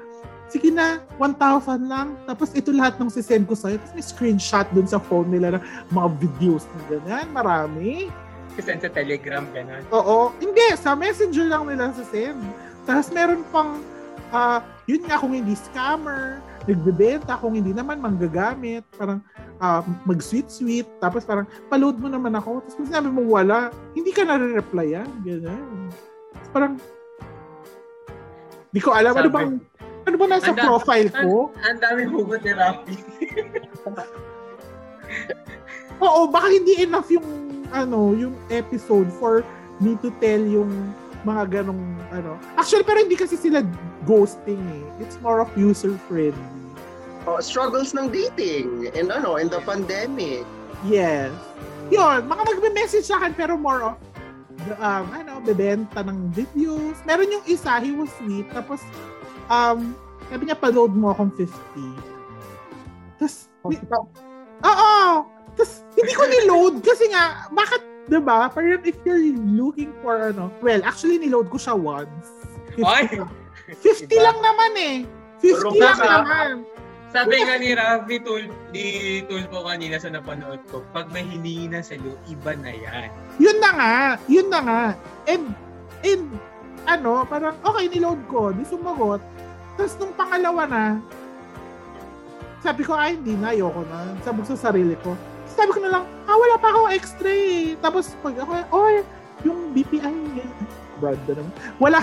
[0.53, 2.13] sige na, 1,000 lang.
[2.29, 3.81] Tapos ito lahat ng sisend ko sa'yo.
[3.81, 7.25] Tapos may screenshot dun sa phone nila ng mga videos na ganyan.
[7.33, 7.89] Marami.
[8.61, 9.81] send sa Telegram, gano'n.
[9.89, 10.29] Oo.
[10.37, 12.37] Hindi, sa messenger lang nila sa send.
[12.85, 13.81] Tapos meron pang,
[14.29, 19.23] ah, yun nga kung hindi scammer, nagbebenta, kung hindi naman manggagamit, parang
[19.63, 24.27] ah, mag-sweet-sweet, tapos parang paload mo naman ako, tapos kung sinabi mo wala, hindi ka
[24.27, 25.63] na-replyan, ganyan.
[26.35, 26.73] Tapos parang,
[28.71, 29.51] di ko alam, ano Sabi- bang,
[30.03, 31.55] ano ba nasa Ang da- profile ko?
[31.63, 32.95] Ang daming hugot ni Rafi.
[36.03, 37.23] Oo, baka hindi enough yung
[37.71, 39.47] ano, yung episode for
[39.79, 40.69] me to tell yung
[41.23, 42.35] mga ganong ano.
[42.59, 43.63] Actually, pero hindi kasi sila
[44.03, 45.03] ghosting eh.
[45.03, 46.51] It's more of user friendly.
[47.23, 50.43] Oh, struggles ng dating and ano, in the pandemic.
[50.83, 51.31] Yes.
[51.87, 53.95] Yun, mga nagme-message sa akin pero more of
[54.79, 56.99] um, ano, bebenta ng videos.
[57.07, 58.47] Meron yung isa, he was sweet.
[58.51, 58.83] Tapos,
[59.47, 59.95] um,
[60.27, 61.47] sabi niya, pa-load mo akong 50.
[63.19, 63.47] Tapos,
[64.63, 64.95] Oo!
[65.53, 68.47] Tapos, hindi ko niload kasi nga, bakit, di ba?
[68.47, 72.27] Parang if you're looking for ano, well, actually niload ko siya once.
[72.75, 73.05] 50, Ay!
[73.79, 74.95] 50 lang naman eh.
[75.39, 76.53] 50 Pero lang baka- naman.
[77.13, 78.85] Sabi nga ni Rafi, tool, di
[79.29, 83.13] tool ko kanina sa napanood ko, pag may hiningi na sa iyo, iba na yan.
[83.37, 83.95] Yun na nga.
[84.25, 84.81] Yun na nga.
[85.29, 85.53] And,
[86.01, 86.25] and,
[86.89, 88.49] ano, parang, okay, niload ko.
[88.49, 89.21] Di sumagot.
[89.77, 90.83] Tapos nung pangalawa na,
[92.65, 94.17] sabi ko, ay, hindi na, ayoko na.
[94.25, 95.13] Sabi ko sa sarili ko.
[95.53, 97.77] Sabi ko na lang, ah, wala pa ako extra eh.
[97.79, 98.89] Tapos pag ako, oh,
[99.45, 100.51] yung BPI, ganyan.
[100.97, 101.53] Brad na naman.
[101.77, 101.99] Wala,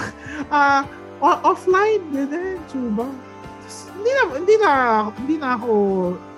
[0.51, 0.83] ah,
[1.19, 3.07] o- offline, ganyan, chuba.
[4.01, 4.71] Hindi na, hindi na,
[5.15, 5.71] hindi na ako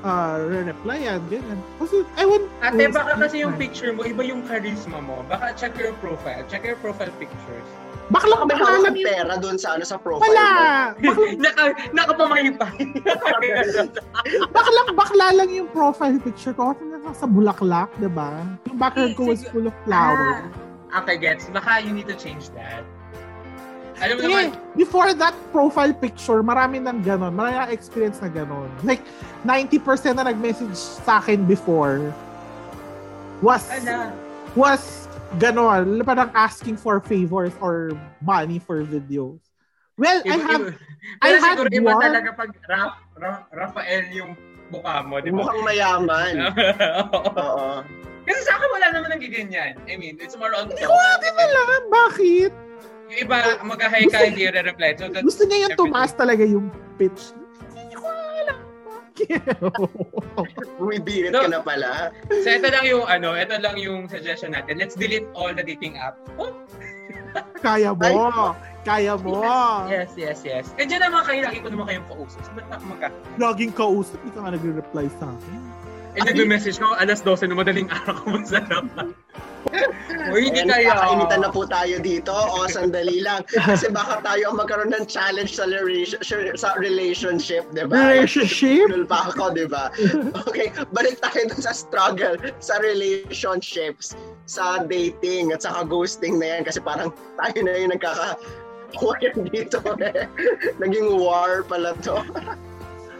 [0.04, 1.58] uh, re-replyan, ganyan.
[1.78, 5.24] Kasi, I want Ate, baka kasi yung picture mo, iba yung charisma mo.
[5.30, 6.42] Baka check your profile.
[6.50, 7.68] Check your profile pictures.
[8.10, 10.48] Bakla, hawak lang ng yung, pera doon sa ano sa profile wala.
[10.98, 11.10] mo.
[11.44, 11.62] Naka,
[11.94, 12.78] nakapamaypay.
[14.56, 16.74] bakla, bakla lang yung profile picture ko.
[16.74, 18.42] Kasi nasa bulaklak, di ba?
[18.66, 20.42] Yung background ko was full of flowers.
[20.98, 21.46] okay, gets.
[21.54, 22.82] Baka you need to change that.
[24.02, 27.38] Alam mo naman, before that profile picture, marami nang ganon.
[27.38, 28.66] Marami nang experience na ganon.
[28.82, 29.06] Like,
[29.46, 32.10] 90% na nag-message sa akin before
[33.38, 34.10] was, ala,
[34.58, 35.01] was
[35.38, 36.04] ganon.
[36.04, 39.40] Parang asking for favors or money for videos.
[40.00, 41.20] Well, I iba, have, iba.
[41.20, 42.02] I had siguro iba one.
[42.02, 44.32] talaga pag Raf, Ra- Rafael yung
[44.72, 45.44] mukha mo, di ba?
[45.44, 46.32] Mukhang mayaman.
[47.36, 47.84] Oo.
[48.24, 49.76] Kasi sa akin wala naman nagiganyan.
[49.84, 50.72] I mean, it's more on...
[50.72, 51.80] Hindi ko akin alam.
[51.92, 52.52] Bakit?
[53.12, 54.96] Yung iba, mag-hi ka, hindi re-reply.
[54.96, 57.36] So that, Gusto niya yung tumaas talaga yung pitch.
[60.78, 61.44] Bumibirit No.
[61.44, 62.10] ka na pala.
[62.30, 64.80] So ito lang yung ano, ito lang yung suggestion natin.
[64.80, 66.16] Let's delete all the dating app.
[66.36, 66.52] Oh,
[67.60, 68.52] Kaya mo.
[68.82, 69.38] Kaya mo.
[69.86, 70.66] yes, yes, yes.
[70.74, 72.42] Nandiyan naman kayo, lagi ko naman kayong kausap.
[72.42, 73.08] So, ba't ako magka...
[73.38, 75.58] Laging kausap, hindi ka nga nagre-reply sa akin.
[76.18, 78.84] Eh, nag-message ko, alas 12 na madaling araw ko masarap.
[80.30, 80.92] O hindi kaya.
[80.92, 82.32] Kakainitan na po tayo dito.
[82.32, 83.46] O, sandali lang.
[83.46, 86.22] Kasi baka tayo ang magkaroon ng challenge sa, relation-
[86.58, 88.12] sa relationship, di ba?
[88.12, 88.90] Relationship?
[88.90, 89.88] Struggle pa ako, di ba?
[90.50, 94.18] Okay, balik tayo dun sa struggle sa relationships,
[94.50, 96.62] sa dating, at saka ghosting na yan.
[96.66, 98.36] Kasi parang tayo na yung nagkaka
[99.00, 99.16] war
[99.48, 100.28] dito eh.
[100.76, 102.20] Naging war pala to.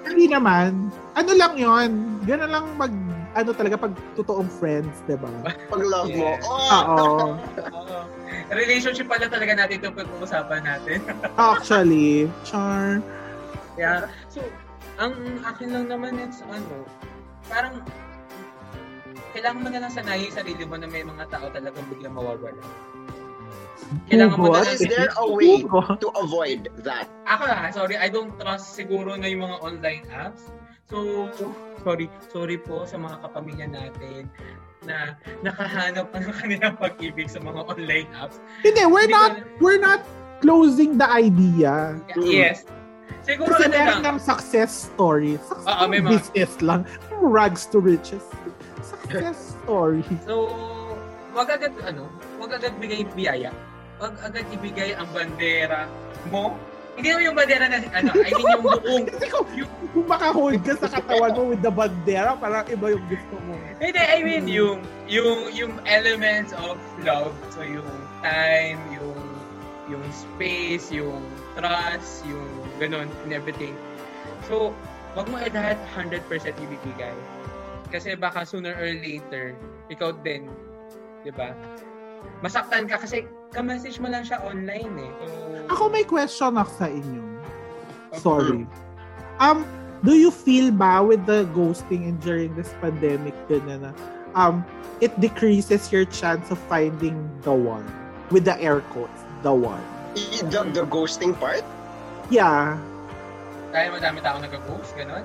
[0.05, 0.90] Hindi naman.
[1.14, 2.93] Ano lang yon Gano'n lang mag,
[3.32, 5.28] ano talaga, pag totoong friends, di ba?
[5.72, 6.36] Pag love mo.
[6.44, 7.06] Oh, Oo.
[7.72, 7.98] Oo.
[8.52, 11.00] Relationship pala talaga natin itong pag-uusapan natin.
[11.40, 13.00] Actually, char.
[13.80, 14.12] Yeah.
[14.28, 14.44] So,
[15.00, 16.84] ang akin lang naman it's ano,
[17.48, 17.80] parang
[19.32, 22.60] kailangan mo na lang sanayin sarili mo na may mga tao talagang biglang mawawala.
[24.12, 24.68] Kailangan mo na What?
[24.68, 25.64] lang Is there a way
[26.00, 27.08] to avoid that?
[27.24, 30.52] Ako na, sorry, I don't trust siguro na yung mga online apps.
[30.93, 31.01] So,
[31.80, 34.28] sorry, sorry po sa mga kapamilya natin
[34.84, 38.36] na nakahanap pa ng kanilang pag-ibig sa mga online apps.
[38.61, 40.03] Hindi, we're Hindi not, ko- we're not
[40.45, 41.97] closing the idea.
[42.12, 42.68] Yes.
[43.22, 43.86] Siguro Kasi ano lang.
[43.88, 45.38] meron ng success story.
[45.40, 46.82] Success Oo, may mga- business lang.
[47.14, 48.26] Rags to riches.
[48.82, 50.03] Success story.
[50.26, 50.51] So,
[51.32, 53.55] wag agad, ano, wag agad bigay biyaya.
[53.97, 55.86] Wag agad ibigay ang bandera
[56.28, 56.59] mo.
[56.93, 59.47] Hindi naman yung bandera na, ano, I mean yung buong, Kasi kung,
[59.97, 63.57] kung makahold ka sa katawan mo with the bandera, parang iba yung gusto mo.
[63.80, 67.32] hindi, I mean yung, yung, yung elements of love.
[67.57, 67.88] So, yung
[68.20, 69.20] time, yung,
[69.88, 71.24] yung space, yung
[71.57, 73.72] trust, yung ganun, and everything.
[74.45, 74.76] So,
[75.16, 76.28] wag mo lahat 100%
[76.61, 77.16] ibibigay.
[77.88, 79.57] Kasi baka sooner or later,
[79.93, 80.49] ikaw din,
[81.24, 81.53] di ba?
[82.42, 85.12] Masaktan ka kasi ka-message mo lang siya online eh.
[85.22, 87.22] So, Ako may question ako sa inyo.
[88.18, 88.66] Sorry.
[89.40, 89.64] Um,
[90.02, 93.92] do you feel ba with the ghosting and during this pandemic ganyan na
[94.34, 94.66] um
[94.98, 97.14] it decreases your chance of finding
[97.46, 97.86] the one
[98.34, 100.44] with the air quotes the one The,
[100.74, 101.62] the ghosting part?
[102.28, 102.76] yeah
[103.72, 105.24] dahil madami tao nag-ghost, ganun.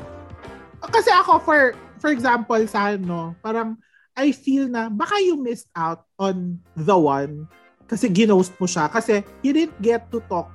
[0.87, 3.75] kasi ako for for example sa ano parang
[4.17, 7.45] I feel na baka you missed out on the one
[7.85, 10.49] kasi ginost mo siya kasi you didn't get to talk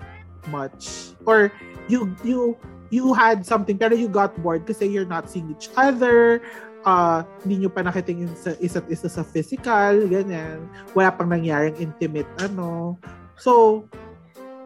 [0.50, 1.14] much.
[1.22, 1.54] Or
[1.86, 2.58] you you
[2.90, 6.42] you had something pero you got bored kasi you're not seeing each other.
[6.82, 10.66] Uh, hindi nyo pa nakitingin sa isa't isa sa physical ganyan.
[10.98, 12.98] Wala pang nangyaring intimate ano.
[13.38, 13.86] So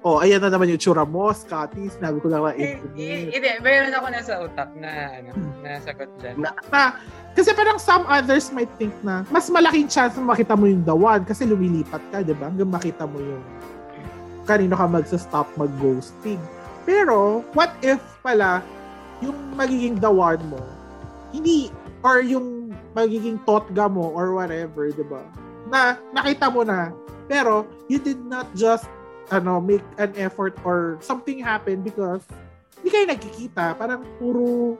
[0.07, 3.51] oh ayan na naman yung tsura mo Scotty sinabi ko lang na Eh, eh, Hindi,
[3.59, 5.31] meron ako nasa utak na, ano,
[5.67, 6.47] na sagot dyan.
[6.47, 6.95] na
[7.35, 10.95] kasi parang some others might think na mas malaking chance na makita mo yung the
[10.95, 12.49] one kasi lumilipat ka, di ba?
[12.49, 13.43] Hanggang makita mo yung
[14.47, 16.39] kanino ka magsa-stop mag-ghosting.
[16.87, 18.63] Pero, what if pala
[19.21, 20.63] yung magiging the one mo,
[21.35, 21.69] hindi,
[22.07, 25.21] or yung magiging totga mo or whatever, di ba?
[25.69, 26.95] Na nakita mo na,
[27.27, 28.87] pero you did not just
[29.31, 32.22] ano make an effort or something happened because
[32.81, 33.74] hindi kayo nagkikita.
[33.74, 34.79] Parang puro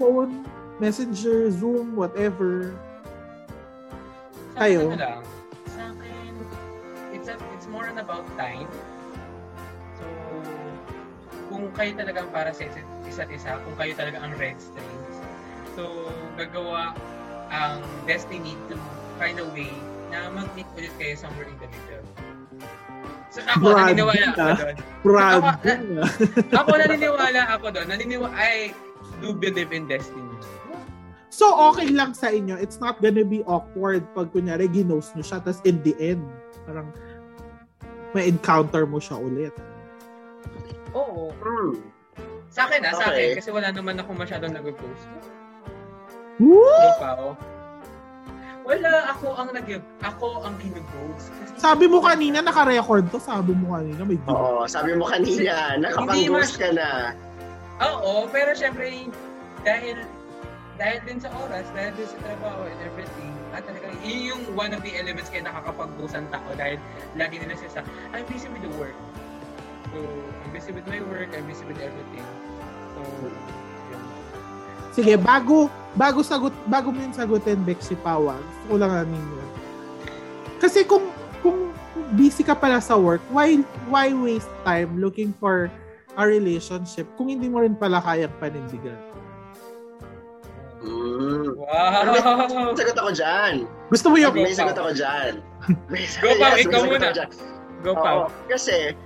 [0.00, 0.46] phone,
[0.80, 2.72] messenger, Zoom, whatever.
[4.56, 4.88] Sa Kayo?
[4.88, 5.22] akin ano lang,
[5.68, 6.32] sa akin,
[7.12, 8.68] it's, a, it's more on about time.
[10.00, 10.04] So,
[11.52, 12.64] kung kayo talagang para sa
[13.04, 15.14] isa't isa, kung kayo talaga ang red strings,
[15.76, 16.96] so, gagawa
[17.52, 18.76] ang destiny to
[19.20, 19.72] find a way
[20.08, 22.04] na mag-meet ulit kayo somewhere in the middle.
[23.32, 24.56] So, ako, Brad, naniniwala ako ah.
[24.60, 24.76] doon.
[25.00, 26.58] Brad, Ako- ah.
[26.60, 27.86] Ako, naniniwala ako doon.
[27.88, 28.76] Naniniwala, I
[29.24, 30.36] do believe in destiny.
[31.32, 32.60] So, okay lang sa inyo.
[32.60, 36.20] It's not gonna be awkward pag kunyari ginost nyo siya, tapos in the end,
[36.68, 36.92] parang
[38.12, 39.56] may encounter mo siya ulit.
[40.92, 41.32] Oo.
[41.40, 41.80] Hmm.
[42.52, 43.32] Sa akin ah, sa Okay.
[43.32, 43.40] akin.
[43.40, 45.08] Kasi wala naman ako masyadong nag-post.
[46.36, 46.60] Woo!
[47.00, 47.32] Ikaw?
[48.62, 49.66] Wala, ako ang nag
[50.06, 50.54] ako ang.
[50.58, 53.18] Kasi Sabi mo kanina, naka-record to.
[53.18, 54.38] Sabi mo kanina, may video.
[54.38, 57.18] Oo, sabi mo kanina, nakapang-ghost ka na.
[57.82, 59.10] Oo, pero syempre,
[59.66, 59.98] dahil
[60.78, 64.72] dahil din sa oras, dahil din sa trabaho and everything, at talagang yun yung one
[64.72, 66.80] of the elements kaya nakakapag-post ang tao dahil
[67.18, 68.96] lagi nila siya sa, I'm busy with the work.
[69.92, 69.98] So,
[70.46, 72.26] I'm busy with my work, I'm busy with everything.
[72.96, 73.02] So.
[74.92, 79.20] Sige, bago bago sagot bago mo yung sagutin Bex si Pawa, gusto ko lang namin
[79.20, 79.50] yun.
[80.60, 81.08] Kasi kung
[81.40, 81.72] kung
[82.12, 85.72] busy ka pala sa work, why why waste time looking for
[86.20, 89.00] a relationship kung hindi mo rin pala kayang panindigan?
[90.82, 91.56] Mm.
[91.56, 92.74] Wow!
[92.74, 93.70] Sagot ako dyan.
[93.86, 94.34] Gusto mo yung...
[94.34, 95.38] Go, May sagot ako dyan.
[95.92, 97.08] May Go, Pao, may ikaw sagot muna.
[97.86, 98.18] Go, Pao.
[98.50, 98.98] kasi,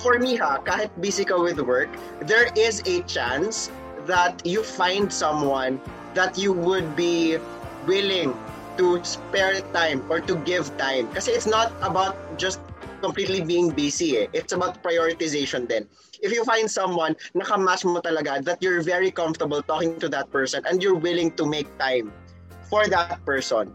[0.00, 1.92] for me ha, kahit busy ka with work,
[2.24, 3.68] there is a chance
[4.06, 5.80] that you find someone
[6.14, 7.38] that you would be
[7.86, 8.34] willing
[8.76, 11.08] to spare time or to give time.
[11.14, 12.60] Kasi it's not about just
[13.00, 14.26] completely being busy eh.
[14.32, 15.86] It's about prioritization then.
[16.24, 20.32] If you find someone na kamatch mo talaga that you're very comfortable talking to that
[20.32, 22.10] person and you're willing to make time
[22.72, 23.70] for that person,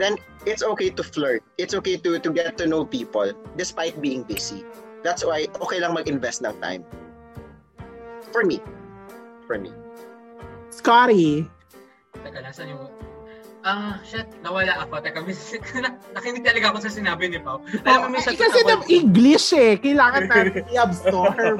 [0.00, 0.16] then
[0.46, 1.44] it's okay to flirt.
[1.60, 3.30] It's okay to to get to know people
[3.60, 4.64] despite being busy.
[5.04, 6.82] That's why okay lang mag-invest ng time.
[8.32, 8.64] For me.
[9.52, 9.68] For me.
[10.72, 11.44] Scotty.
[12.24, 12.88] Teka, nasan yung...
[13.68, 15.04] Ah, shit, nawala ako.
[15.04, 15.36] Teka, may,
[16.16, 17.60] nakinig talaga ako sa sinabi ni Pao.
[17.84, 19.76] Alam mo, Eh, sagot kasi ng English eh.
[19.76, 21.56] Kailangan natin i-absorb.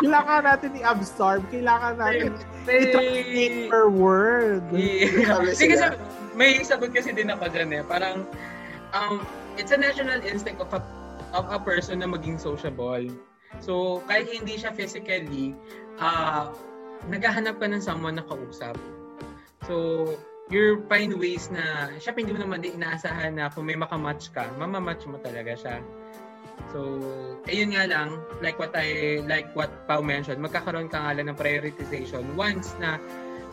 [0.00, 1.44] Kailangan natin i-absorb.
[1.52, 2.32] Kailangan natin
[2.64, 3.68] i-translate May...
[3.68, 4.64] per word.
[4.72, 5.44] Sila.
[5.44, 5.84] kasi
[6.32, 7.82] may sagot kasi din ako dyan eh.
[7.84, 8.24] Parang,
[8.96, 9.20] um,
[9.60, 10.80] it's a natural instinct of a,
[11.36, 13.04] of a person na maging sociable.
[13.60, 15.52] So, kahit hindi siya physically,
[16.00, 16.48] ah
[17.08, 18.76] naghahanap ka ng someone na kausap.
[19.64, 20.04] So,
[20.52, 24.44] you find ways na, syempre hindi mo naman din inaasahan na kung may makamatch ka,
[24.60, 25.76] mamamatch mo talaga siya.
[26.74, 27.00] So,
[27.48, 31.38] ayun nga lang, like what I, like what Pao mentioned, magkakaroon ka nga lang ng
[31.38, 32.98] prioritization once na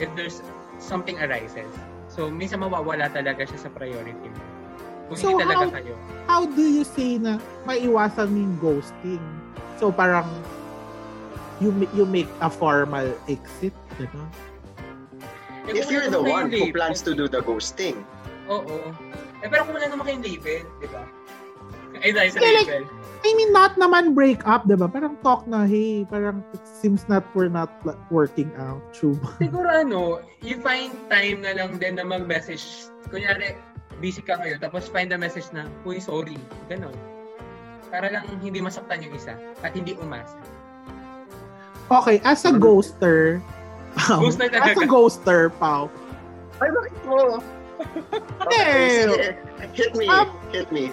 [0.01, 0.41] if there's
[0.81, 1.69] something arises.
[2.11, 4.41] So, minsan mawawala talaga siya sa priority mo.
[5.11, 5.93] Kung So, talaga how- kayo.
[6.27, 9.23] How do you say na maiwasan yung ghosting?
[9.81, 10.29] So parang
[11.61, 14.25] you you make a formal exit, diba?
[15.69, 18.01] Eh, If you're the one who plans to do the ghosting,
[18.49, 18.91] Oo.
[19.41, 21.05] Eh, pero kung wala naman kayong label, di ba?
[22.01, 22.85] Ay, dahil sa Yeah, like- label.
[23.21, 24.89] I mean, not naman break up, diba?
[24.89, 27.69] Parang talk na, hey, parang it seems that we're not
[28.09, 28.81] working out.
[28.97, 29.29] True ba?
[29.37, 32.89] Siguro ano, you find time na lang din na mag-message.
[33.13, 33.53] Kunyari,
[34.01, 36.41] busy ka ngayon, tapos find a message na, uy, sorry.
[36.65, 36.97] Ganon.
[37.93, 40.33] Para lang hindi masaktan yung isa at hindi umasa.
[41.91, 42.63] Okay, as a Mhm.
[42.63, 43.43] ghoster,
[43.99, 45.91] Pao, Ghoster as a ghoster, Pao,
[46.63, 47.19] ay bakit mo?
[48.47, 48.63] Hindi.
[49.11, 49.27] sige.
[49.75, 50.07] Hit me.
[50.07, 50.87] Um, hit me.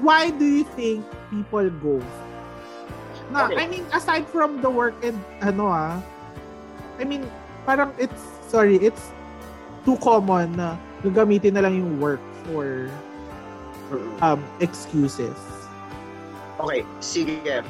[0.00, 2.08] why do you think people ghost?
[3.28, 3.60] Na, Okay.
[3.60, 6.00] I mean, aside from the work and ano ah,
[6.96, 7.28] I mean,
[7.68, 8.16] parang it's,
[8.48, 9.12] sorry, it's
[9.84, 12.88] too common na gagamitin na lang yung work for
[14.24, 15.36] um excuses.
[16.58, 17.60] Okay, sige.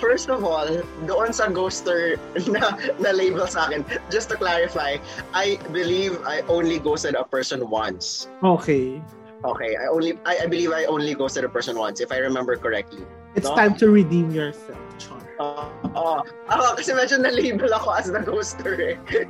[0.00, 0.66] First of all,
[1.06, 2.16] doon sa ghoster
[2.48, 4.96] na, na label sa akin, just to clarify,
[5.34, 8.28] I believe I only ghosted a person once.
[8.42, 9.02] Okay.
[9.42, 12.54] Okay, I only I, I believe I only ghosted a person once, if I remember
[12.56, 13.02] correctly.
[13.34, 13.56] It's No?
[13.58, 15.18] time to redeem yourself, Char.
[15.42, 18.94] Uh, uh, kasi medyo na-label ako as the ghoster eh.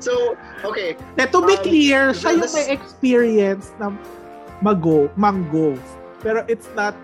[0.00, 0.32] so,
[0.64, 3.92] okay, Eh, to be Um, clear, siya yung this- may experience na
[4.64, 5.84] mag-go, mang-ghost.
[6.24, 6.96] Pero it's not,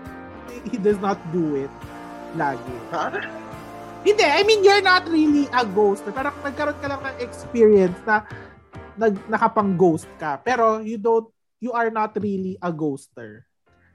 [0.65, 1.69] he does not do it
[2.35, 2.75] lagi.
[2.91, 3.13] ha?
[4.03, 6.11] Hindi, I mean, you're not really a ghoster.
[6.15, 8.23] Parang nagkaroon ka lang ng experience na
[8.95, 10.39] nag, nakapang-ghost ka.
[10.43, 11.27] Pero you don't,
[11.59, 13.43] you are not really a ghoster.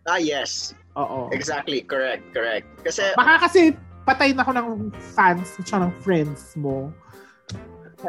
[0.05, 0.75] Ah, yes.
[0.99, 1.31] Oo.
[1.33, 2.67] Exactly, correct, correct.
[2.83, 3.73] Kasi, Baka kasi
[4.03, 4.69] patay na ako ng
[5.15, 6.91] fans siya ng friends mo.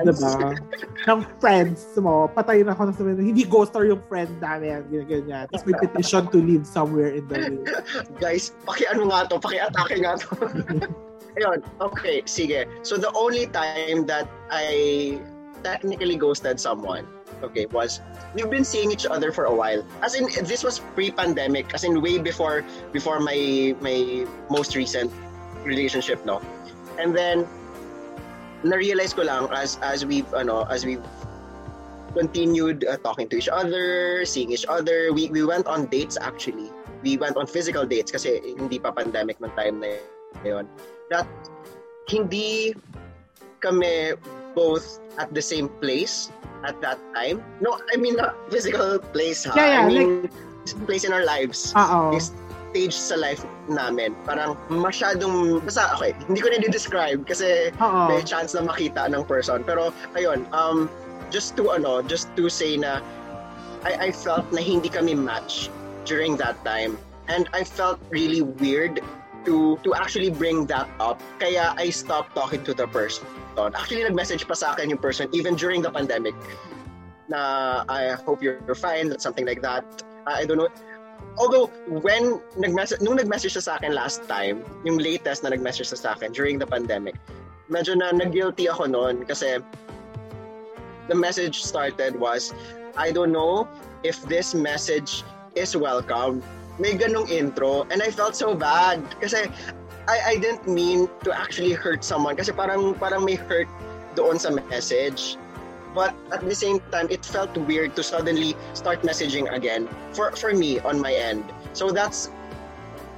[0.01, 0.57] Diba?
[1.09, 2.31] ng friends mo.
[2.31, 4.87] Patay na ako ng sabihin, hindi ghoster yung friend namin.
[4.89, 5.45] Ganyan, ganyan.
[5.51, 7.67] Tapos may petition to live somewhere in the world.
[8.23, 10.27] guys, paki-ano nga to, paki-atake nga to.
[11.37, 12.69] Ayun, okay, sige.
[12.85, 15.17] So the only time that I
[15.65, 17.09] technically ghosted someone,
[17.41, 18.01] okay, was
[18.37, 19.81] we've been seeing each other for a while.
[20.05, 22.61] As in, this was pre-pandemic, as in way before
[22.93, 25.09] before my my most recent
[25.65, 26.37] relationship, no.
[27.01, 27.49] And then
[28.63, 30.97] na-realize ko lang as as we ano as we
[32.13, 35.11] continued uh, talking to each other, seeing each other.
[35.11, 36.71] We we went on dates actually.
[37.03, 39.99] We went on physical dates kasi hindi pa pandemic ng time na
[40.45, 40.69] yun.
[41.11, 41.27] That
[42.07, 42.77] hindi
[43.59, 44.15] kami
[44.55, 46.31] both at the same place
[46.63, 47.43] at that time.
[47.59, 49.53] No, I mean not physical place ha.
[49.55, 50.29] Yeah, yeah, I mean
[50.87, 51.75] place in our lives.
[51.75, 52.31] Yes.
[52.73, 54.17] Stage sa life namin.
[54.25, 58.09] Parang masyadong, basta okay, hindi ko na describe kasi Oo.
[58.09, 59.61] may chance na makita ng person.
[59.61, 60.89] Pero ayun, um
[61.29, 62.97] just to ano, just to say na
[63.85, 65.69] I I felt na hindi kami match
[66.09, 66.97] during that time
[67.29, 69.05] and I felt really weird
[69.45, 71.21] to to actually bring that up.
[71.37, 73.27] Kaya I stopped talking to the person.
[73.53, 76.33] Actually, nag-message pa sa akin yung person even during the pandemic
[77.29, 79.85] na I hope you're, you're fine, something like that.
[80.25, 80.71] I don't know.
[81.37, 85.99] Although, when nag-message, nung nag-message siya sa akin last time, yung latest na nag-message siya
[85.99, 87.17] sa akin during the pandemic,
[87.69, 89.57] medyo na nag-guilty ako noon kasi
[91.09, 92.53] the message started was,
[92.93, 93.65] I don't know
[94.05, 95.25] if this message
[95.57, 96.45] is welcome.
[96.77, 99.49] May ganong intro and I felt so bad kasi
[100.09, 103.69] I, I didn't mean to actually hurt someone kasi parang parang may hurt
[104.17, 105.37] doon sa message.
[105.93, 110.53] But at the same time, it felt weird to suddenly start messaging again for for
[110.53, 111.45] me on my end.
[111.73, 112.33] So that's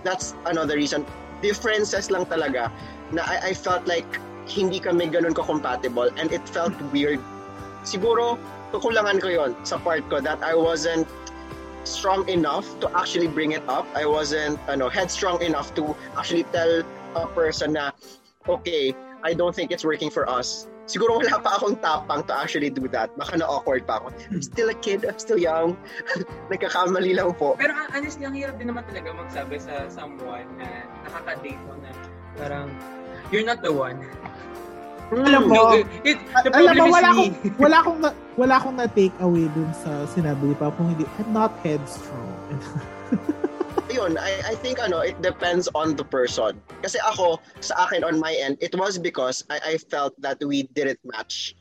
[0.03, 1.07] that's another reason.
[1.39, 2.71] Differences lang talaga
[3.15, 4.07] na I, I felt like
[4.45, 7.19] hindi kami ganun ko-compatible and it felt weird.
[7.81, 8.37] Siguro,
[8.69, 11.07] kukulangan ko yon sa part ko that I wasn't
[11.85, 13.85] strong enough to actually bring it up.
[13.95, 16.81] I wasn't ano, headstrong enough to actually tell
[17.15, 17.91] a person na,
[18.49, 20.67] okay, I don't think it's working for us.
[20.85, 23.09] Siguro wala pa akong tapang to actually do that.
[23.17, 24.13] Baka na-awkward pa ako.
[24.29, 25.73] I'm still a kid, I'm still young.
[26.53, 27.57] Nagkakamali lang po.
[27.57, 31.89] Pero honestly, ang hirap din naman talaga magsabi sa someone na nakaka-date mo na
[32.37, 32.69] parang,
[33.33, 33.97] you're not the one.
[35.13, 39.15] Alam mo, No, it, the alam mo, wala akong, wala akong, na, wala akong na-take
[39.21, 40.73] away dun sa sinabi ni Papa.
[40.77, 42.33] Kung hindi, I'm not headstrong.
[43.89, 46.61] yun, I, I think ano, it depends on the person.
[46.81, 50.63] Kasi ako, sa akin on my end, it was because I, I felt that we
[50.73, 51.55] didn't match.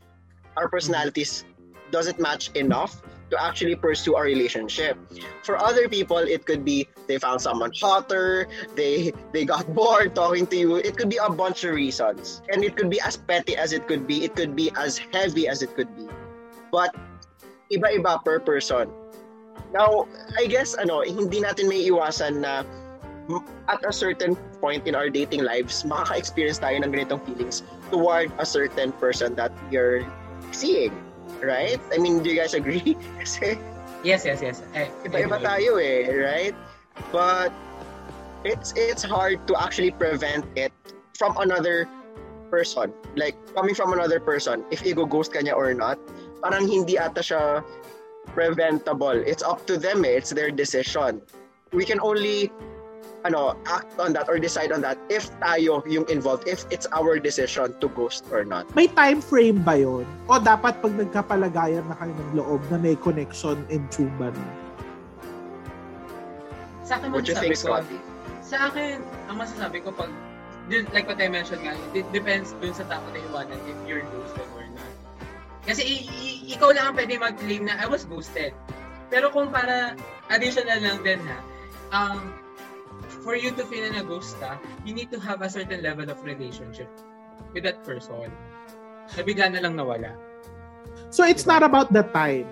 [0.56, 1.44] Our personalities
[1.90, 4.98] doesn't match enough to actually pursue a relationship.
[5.42, 10.46] For other people, it could be they found someone hotter, they they got bored talking
[10.48, 10.76] to you.
[10.76, 12.42] It could be a bunch of reasons.
[12.50, 14.24] And it could be as petty as it could be.
[14.24, 16.06] It could be as heavy as it could be.
[16.70, 16.94] But
[17.72, 18.90] iba-iba per person.
[19.74, 20.06] Now,
[20.38, 22.62] I guess ano, hindi natin may iwasan na
[23.68, 28.46] at a certain point in our dating lives, makaka-experience tayo ng ganitong feelings toward a
[28.46, 30.06] certain person that you're
[30.54, 30.94] seeing.
[31.42, 31.82] Right?
[31.92, 32.94] I mean, do you guys agree?
[33.20, 33.58] Kasi
[34.04, 34.60] Yes, yes, yes.
[34.76, 36.52] Eh, iba-iba tayo eh, right?
[37.08, 37.48] But
[38.44, 40.76] it's it's hard to actually prevent it
[41.16, 41.88] from another
[42.52, 42.92] person.
[43.16, 45.96] Like, coming from another person, if i-ghost ka niya or not,
[46.44, 47.64] parang hindi ata siya
[48.34, 49.14] preventable.
[49.14, 50.18] It's up to them eh.
[50.18, 51.22] It's their decision.
[51.72, 52.50] We can only
[53.24, 57.16] ano, act on that or decide on that if tayo yung involved, if it's our
[57.16, 58.68] decision to ghost or not.
[58.76, 60.04] May time frame ba yun?
[60.28, 63.64] O dapat pag nagkapalagayan na kayo ng loob na may connection
[64.20, 64.50] ba nun?
[66.84, 67.96] Sa akin, What you think, ko, Scotty?
[68.44, 69.00] sa akin,
[69.32, 70.12] ang masasabi ko pag,
[70.92, 74.44] like what I mentioned nga, it depends dun sa tao na iwanan if you're ghosted.
[75.64, 76.04] Kasi
[76.48, 78.52] ikaw lang ang pwede mag-claim na I was ghosted.
[79.08, 79.96] Pero kung para
[80.28, 81.38] additional lang din ha,
[81.92, 82.32] um,
[83.24, 86.20] for you to feel na ghost ka, you need to have a certain level of
[86.20, 86.88] relationship
[87.56, 88.28] with that person.
[89.16, 90.12] Na bigla na lang nawala.
[91.08, 91.60] So it's Diba?
[91.60, 92.48] not about the time.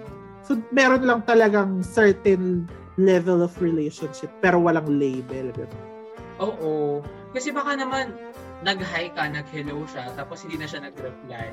[0.48, 5.52] So meron lang talagang certain level of relationship pero walang label.
[6.40, 7.04] Oo.
[7.32, 8.12] Kasi baka naman,
[8.62, 11.48] nag-hi ka, nag-hello siya, tapos hindi na siya nag-reply.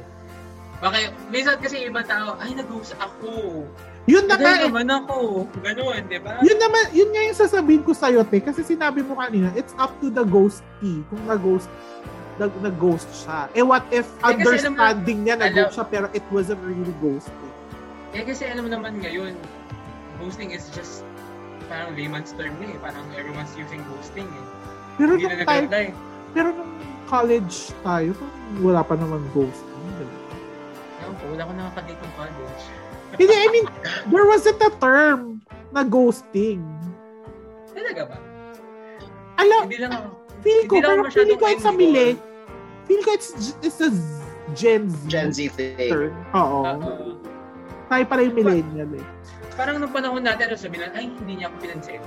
[0.79, 3.67] Baka, minsan kasi ibang tao, ay, nag-ghost ako.
[4.07, 4.71] Yun na nga, eh.
[4.71, 5.45] naman ako.
[5.59, 6.39] Ganun, di ba?
[6.39, 8.39] yun naman, yun nga yung sasabihin ko sa'yo, te.
[8.39, 11.67] Kasi sinabi mo kanina, it's up to the ghostee kung nag-ghost
[12.39, 13.51] nag, nag-ghost siya.
[13.51, 17.51] Eh what if Eh, understanding niya nag-ghost siya pero it wasn't really ghosting?
[18.15, 19.35] Eh, kasi alam mo naman ngayon,
[20.23, 21.03] ghosting is just
[21.67, 22.79] parang layman's term na eh.
[22.79, 24.45] Parang everyone's using ghosting eh.
[24.95, 25.85] Pero Hindi nung na nag-reply.
[26.31, 26.73] pero nung
[27.05, 28.15] college tayo,
[28.63, 29.67] wala pa naman ghosting.
[31.09, 32.63] Ewan ko, wala ko nakakadate ng college.
[33.17, 33.65] Hindi, I mean,
[34.13, 35.41] there wasn't a term
[35.73, 36.61] na ghosting.
[37.73, 38.17] Talaga ba?
[39.41, 40.07] Alam, Hindi lang ako.
[40.45, 42.09] feel ko, hindi lang pero feeling ko it's a mili.
[42.85, 43.89] Feel ko it's, it's a
[44.53, 44.97] Gen Z.
[45.09, 45.89] Gen Z thing.
[45.89, 46.13] term.
[46.37, 46.77] Oo.
[46.77, 47.17] Oo.
[47.89, 49.05] Tayo pala yung millennial eh.
[49.57, 52.01] Parang nung panahon natin, ano sabihin na, ay, hindi niya ako pinansin.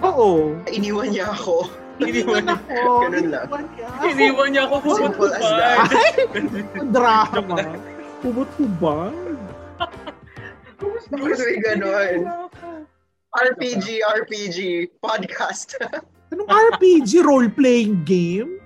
[0.00, 0.56] Oo.
[0.72, 1.68] Iniwan niya ako.
[2.00, 2.56] Iniwan niya.
[2.56, 2.92] ako.
[3.04, 3.44] Ganun lang.
[3.44, 4.04] Iniwan niya ako.
[4.08, 5.88] Iniwan niya ako Simple as that.
[5.92, 6.08] Ay!
[6.88, 7.56] Drama.
[8.26, 9.38] Hubot-hubad.
[11.14, 12.26] Bakit may ganun?
[13.38, 14.58] RPG, RPG,
[14.98, 15.78] podcast.
[16.34, 17.22] Anong RPG?
[17.22, 18.58] Role-playing game?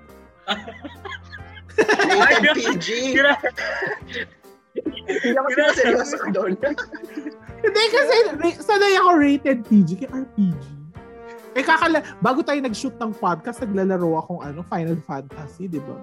[1.77, 2.89] Rated PG.
[3.21, 3.37] Gra-
[4.81, 6.57] Hindi ako seryoso doon.
[7.61, 8.17] Hindi kasi,
[8.65, 10.65] sanay ako rated PG kay RPG.
[11.59, 15.98] Eh, kakala, bago tayo nag-shoot ng podcast, naglalaro akong ano, Final Fantasy, di ba?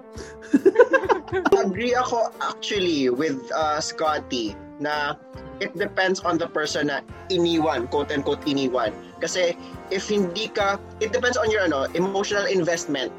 [1.64, 5.16] Agree ako actually with uh, Scotty na
[5.60, 7.00] it depends on the person na
[7.32, 8.92] iniwan, quote-unquote iniwan.
[9.24, 9.56] Kasi
[9.88, 13.12] if hindi ka, it depends on your ano, emotional investment.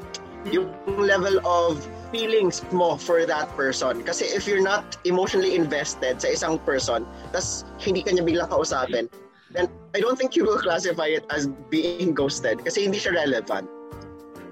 [0.46, 1.82] Yung level of
[2.14, 4.02] feelings mo for that person.
[4.06, 9.10] Kasi if you're not emotionally invested sa isang person, tas hindi ka niya biglang kausapin,
[9.52, 13.66] then I don't think you will classify it as being ghosted kasi hindi siya relevant.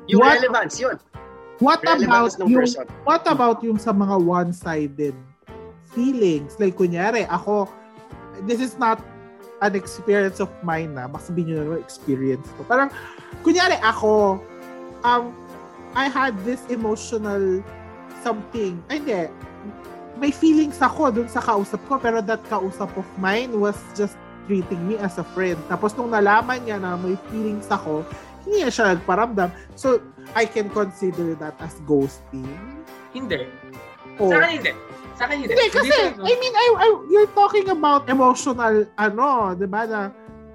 [0.09, 0.41] Yung What?
[0.41, 0.97] relevance, yun.
[1.59, 2.87] What Relevance about ng yung, person.
[3.03, 5.15] what about yung sa mga one-sided
[5.91, 6.55] feelings?
[6.63, 7.67] Like, kunyari, ako,
[8.47, 9.03] this is not
[9.59, 11.11] an experience of mine na.
[11.11, 12.63] Baka sabihin nyo na experience ko.
[12.63, 12.95] Parang,
[13.43, 14.39] kunyari, ako,
[15.03, 15.35] um,
[15.99, 17.59] I had this emotional
[18.23, 18.79] something.
[18.87, 19.27] Ay, hindi.
[20.19, 24.15] May feelings ako dun sa kausap ko, pero that kausap of mine was just
[24.49, 25.61] treating me as a friend.
[25.69, 28.03] Tapos nung nalaman niya na may feelings ako,
[28.49, 29.53] hindi niya siya nagparamdam.
[29.77, 30.01] So,
[30.33, 32.49] I can consider that as ghosting.
[33.13, 33.45] Hindi.
[34.17, 34.33] Oh.
[34.33, 34.73] Sa akin hindi.
[35.21, 35.53] Sa akin hindi.
[35.53, 40.01] Hindi, kasi, Hindi I mean, I, I, you're talking about emotional, ano, di ba, na,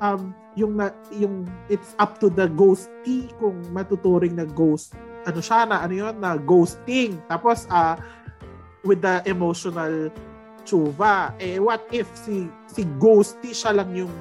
[0.01, 4.97] um, yung, na, yung, it's up to the ghosty kung matuturing na ghost,
[5.29, 7.21] ano siya na, ano yun, na ghosting.
[7.29, 7.97] Tapos, ah,
[8.83, 10.11] with the emotional
[10.63, 14.11] chuva, eh, what if si, si ghosty siya lang yung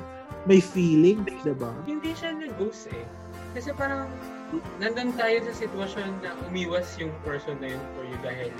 [0.44, 1.70] may feelings, di ba?
[1.86, 3.06] hindi siya nag-ghost eh.
[3.54, 4.10] Kasi parang
[4.76, 8.50] nandun tayo sa sitwasyon na umiwas yung person na yun for you dahil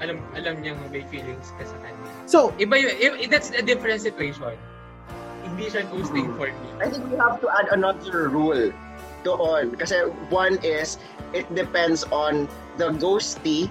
[0.00, 2.08] alam alam niyang may feelings ka sa kanya.
[2.24, 4.56] So, Iba yun, i- that's a different situation.
[5.44, 6.68] Hindi siya ghosting for me.
[6.80, 8.72] I think we have to add another rule
[9.22, 9.76] doon.
[9.76, 10.96] Kasi one is,
[11.32, 13.68] it depends on the ghosty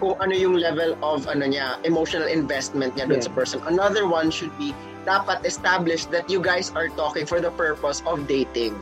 [0.00, 3.28] kung ano yung level of ano niya, emotional investment niya doon Yeah.
[3.28, 3.58] sa person.
[3.68, 4.72] Another one should be,
[5.04, 8.72] dapat established that you guys are talking for the purpose of dating.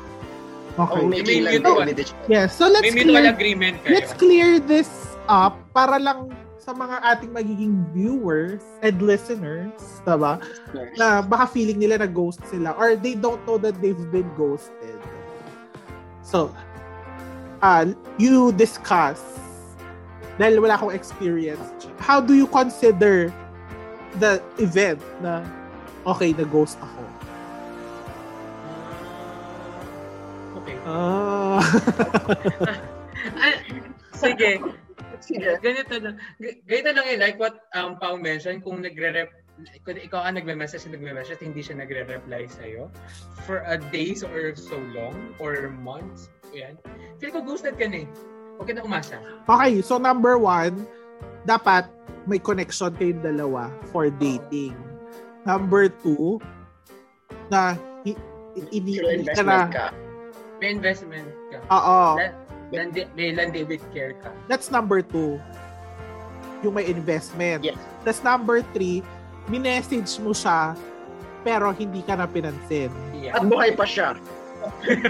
[0.79, 0.95] okay.
[0.95, 1.83] Of making May mutual.
[1.83, 2.07] other.
[2.31, 3.99] Yeah, so let's May mutual clear, agreement kayo.
[3.99, 4.87] let's clear this
[5.27, 9.75] up para lang sa mga ating magiging viewers and listeners,
[10.07, 10.39] diba?
[10.95, 14.99] Na baka feeling nila na ghost sila or they don't know that they've been ghosted.
[16.23, 16.53] So,
[17.59, 17.89] uh,
[18.21, 19.19] you discuss
[20.39, 21.61] dahil wala akong experience.
[21.99, 23.35] How do you consider
[24.23, 25.43] the event na
[26.07, 27.03] okay, na ghost ako?
[30.63, 30.77] Okay.
[30.87, 31.61] Ah.
[33.19, 33.51] Ah,
[34.15, 34.63] sige.
[35.19, 35.59] Sige.
[35.59, 36.17] Ganito lang.
[36.39, 39.35] G- Ganito lang eh, like what um, Pao mentioned, kung nagre-rep,
[39.83, 42.89] kung ikaw ang nagme-message, nagme-message, hindi siya nagre-reply sa'yo
[43.43, 46.79] for a days or so long or months, yan.
[47.19, 48.09] Feel ko ghosted ka na eh.
[48.59, 49.17] Huwag ka na umasa.
[49.47, 50.83] Okay, so number one,
[51.45, 51.87] dapat
[52.27, 54.75] may connection kayong dalawa for dating.
[55.47, 56.43] Number two,
[57.49, 58.19] na hi-
[58.53, 59.87] hi- hindi ka na, investment ka.
[60.59, 61.59] May investment ka.
[61.71, 62.35] oo, La-
[62.75, 64.35] landi, may landi with care ka.
[64.51, 65.39] that's number two.
[66.61, 67.63] Yung may investment.
[67.63, 67.79] Yes.
[68.03, 69.07] That's number three,
[69.47, 70.75] minessage mo siya,
[71.41, 72.91] pero hindi ka na pinansin.
[73.15, 73.39] Yeah.
[73.39, 74.19] At buhay pa siya.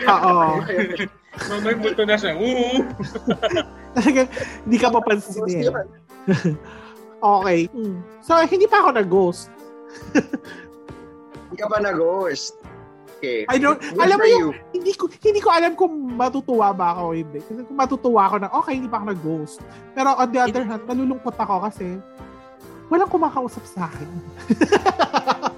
[0.04, 0.60] Oo.
[1.46, 2.34] Mamay buto na siya.
[2.34, 2.82] Woo!
[3.94, 4.28] Talagang
[4.66, 5.70] hindi ka papansinin.
[7.18, 7.66] Okay.
[7.74, 7.98] Hmm.
[8.22, 9.50] So, hindi pa ako nag-ghost.
[11.50, 12.54] Hindi ka pa nag-ghost.
[13.18, 13.42] Okay.
[13.50, 14.78] I don't, Good alam mo yung, you.
[14.78, 17.42] hindi ko hindi ko alam kung matutuwa ba ako o hindi.
[17.42, 19.58] Kasi kung matutuwa ako na, okay, hindi pa ako nag-ghost.
[19.98, 21.98] Pero on the other hand, nalulungkot ako kasi
[22.86, 24.08] walang kumakausap sa akin.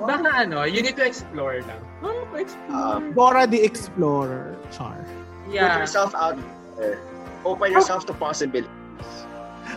[0.00, 1.82] Baka ano, you need to explore lang.
[2.02, 2.98] Oh, explore.
[2.98, 5.06] Um, Dora the Explorer, Char.
[5.46, 5.78] Put yeah.
[5.78, 6.38] yourself out
[6.76, 6.98] there.
[7.44, 8.72] Open yourself to possibilities.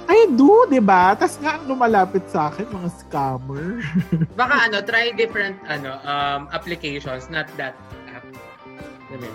[0.07, 1.15] I do, di ba?
[1.19, 3.83] Tapos nga, ang lumalapit sa akin, mga scammer.
[4.39, 7.75] Baka ano, try different ano um applications, not that
[8.07, 8.23] app.
[9.11, 9.27] Yun?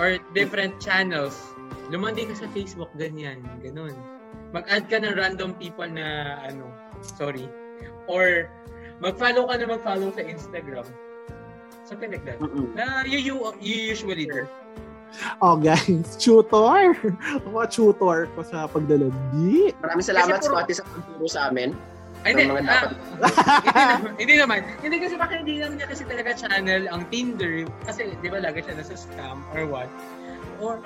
[0.00, 1.36] Or different channels.
[1.92, 3.92] Lumandi ka sa Facebook, ganyan, ganun.
[4.56, 6.64] Mag-add ka ng random people na ano,
[7.04, 7.44] sorry.
[8.08, 8.48] Or
[9.02, 10.86] mag-follow ka na mag-follow sa Instagram.
[11.92, 12.40] That.
[12.40, 12.72] Mm-mm.
[12.72, 14.48] Na you, you, you usually do.
[15.44, 16.96] oh, guys, tutor.
[17.44, 19.76] Mga tutor ko sa paglalandi.
[19.76, 21.76] Maraming salamat, Kasi puro- Scotty, sa pagturo sa amin.
[22.24, 22.52] Ay, Ng hindi.
[22.54, 24.08] mga ah, dapat- hindi naman.
[24.22, 24.58] Hindi naman.
[24.80, 27.66] Hindi kasi baka hindi lang niya kasi talaga channel ang Tinder.
[27.84, 29.90] Kasi di ba lagi siya nasa scam or what.
[30.62, 30.78] Or,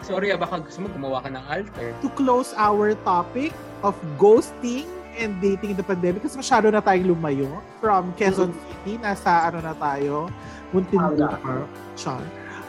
[0.00, 1.92] sorry ah, baka gusto mo gumawa ka ng alter.
[2.00, 3.52] To close our topic
[3.84, 4.88] of ghosting
[5.18, 7.48] and dating in the pandemic, kasi masyado na tayong lumayo
[7.78, 8.98] from Quezon City.
[8.98, 10.28] Nasa ano na tayo,
[10.74, 11.64] Muntinlupa.
[11.94, 12.22] Char.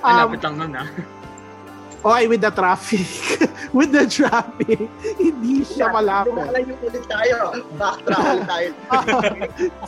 [0.05, 0.85] Ang Um, lang nun ah.
[2.05, 3.09] okay, with the traffic.
[3.77, 4.85] with the traffic,
[5.21, 6.37] hindi siya malapit.
[6.37, 7.37] Lumalayo ulit tayo.
[7.81, 8.69] Backtrack ulit tayo.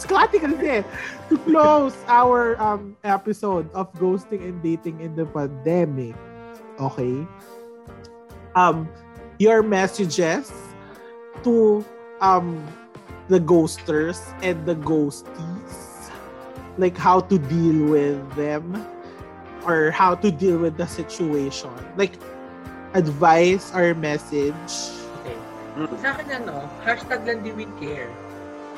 [0.02, 0.82] Scotty kasi,
[1.30, 6.18] to close our um episode of ghosting and dating in the pandemic,
[6.82, 7.22] okay?
[8.58, 8.90] Um,
[9.38, 10.50] your messages
[11.46, 11.86] to
[12.22, 12.62] um
[13.28, 16.10] the ghosters and the ghosties,
[16.78, 18.72] like how to deal with them
[19.68, 21.72] or how to deal with the situation.
[22.00, 22.16] Like,
[22.96, 24.72] advice or message.
[25.22, 25.38] Okay.
[26.00, 28.10] Sa akin ano, hashtag Landi with care.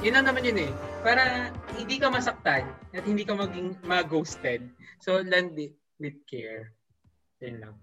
[0.01, 0.71] Yun na naman yun eh.
[1.05, 2.65] Para hindi ka masaktan
[2.95, 4.65] at hindi ka maging ma-ghosted.
[4.99, 6.73] So, Landi with care.
[7.39, 7.75] Yun lang.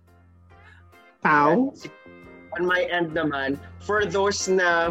[1.23, 1.73] Pau?
[2.57, 4.89] On my end naman, for those na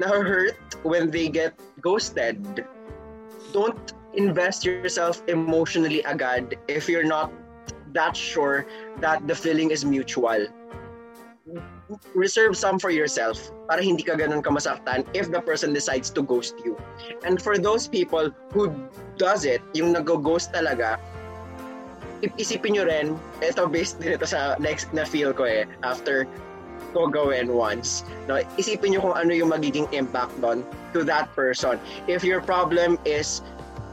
[0.00, 1.52] na-hurt when they get
[1.84, 2.64] ghosted,
[3.52, 7.28] don't invest yourself emotionally agad if you're not
[7.92, 8.64] that sure
[9.00, 10.48] that the feeling is mutual.
[12.16, 16.56] Reserve some for yourself para hindi ka ganun kamasaktan if the person decides to ghost
[16.64, 16.80] you.
[17.28, 18.72] And for those people who
[19.20, 20.96] does it, yung nag-ghost talaga,
[22.40, 26.24] isipin nyo rin, ito based din ito sa next na feel ko eh, after
[26.90, 28.04] ko gawin once.
[28.26, 31.78] No, isipin nyo kung ano yung magiging impact doon to that person.
[32.10, 33.40] If your problem is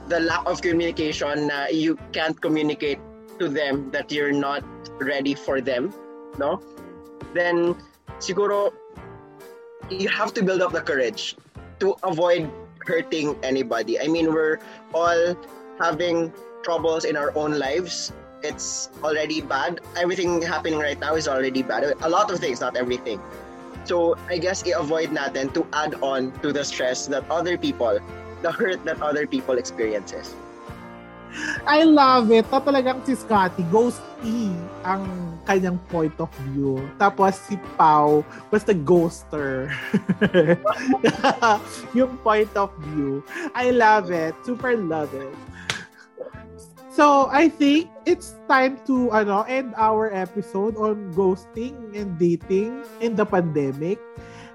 [0.09, 2.99] the lack of communication na you can't communicate
[3.37, 4.65] to them that you're not
[4.99, 5.93] ready for them,
[6.41, 6.59] no?
[7.33, 7.77] Then
[8.19, 8.73] siguro
[9.89, 11.37] you have to build up the courage
[11.79, 12.49] to avoid
[12.85, 13.99] hurting anybody.
[13.99, 14.59] I mean, we're
[14.93, 15.37] all
[15.79, 16.33] having
[16.63, 18.11] troubles in our own lives.
[18.41, 19.81] It's already bad.
[19.97, 21.83] Everything happening right now is already bad.
[22.01, 23.19] A lot of things, not everything.
[23.83, 27.99] So I guess i-avoid natin to add on to the stress that other people,
[28.41, 30.35] the hurt that other people experiences.
[31.67, 32.49] I love it.
[32.49, 34.49] Talagang si Scotty, ghost E
[34.83, 35.05] ang
[35.45, 36.81] kanyang point of view.
[36.97, 39.69] Tapos si Pau was the ghoster.
[41.97, 43.21] yung point of view.
[43.53, 44.33] I love it.
[44.41, 45.31] Super love it.
[46.99, 53.15] So, I think it's time to ano end our episode on ghosting and dating in
[53.15, 54.03] the pandemic.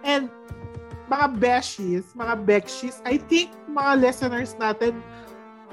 [0.05, 0.29] And
[1.09, 5.01] mga beshies, mga bekshies, I think mga listeners natin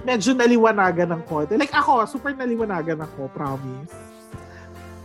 [0.08, 1.60] medyo naliwanagan ng konti.
[1.60, 3.92] Like ako, super naliwanagan ako, promise.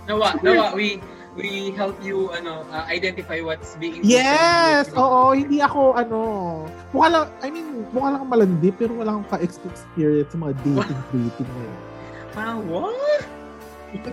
[0.07, 1.03] Nawa, nawa, we
[1.37, 4.89] we help you ano uh, identify what's being Yes!
[4.97, 6.21] Oo, hindi ako ano,
[6.91, 11.49] mukha lang, I mean, mukha lang malandi pero wala akong ka-experience sa mga dating dating
[11.53, 11.79] na yun.
[12.37, 13.25] Ah, what?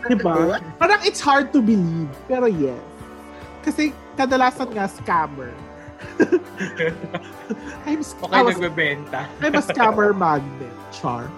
[0.07, 0.59] Diba?
[0.82, 2.80] Parang it's hard to believe, pero yes.
[3.63, 5.51] Kasi kadalasan nga scammer.
[7.88, 9.24] I'm, okay, I was, nagbebenta.
[9.39, 10.76] I'm a scammer magnet.
[10.91, 11.32] Char.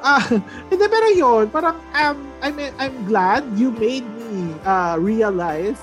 [0.00, 0.24] Ah,
[0.72, 5.80] hindi, pero yun, parang, um, I'm, I'm glad you made me uh, realize,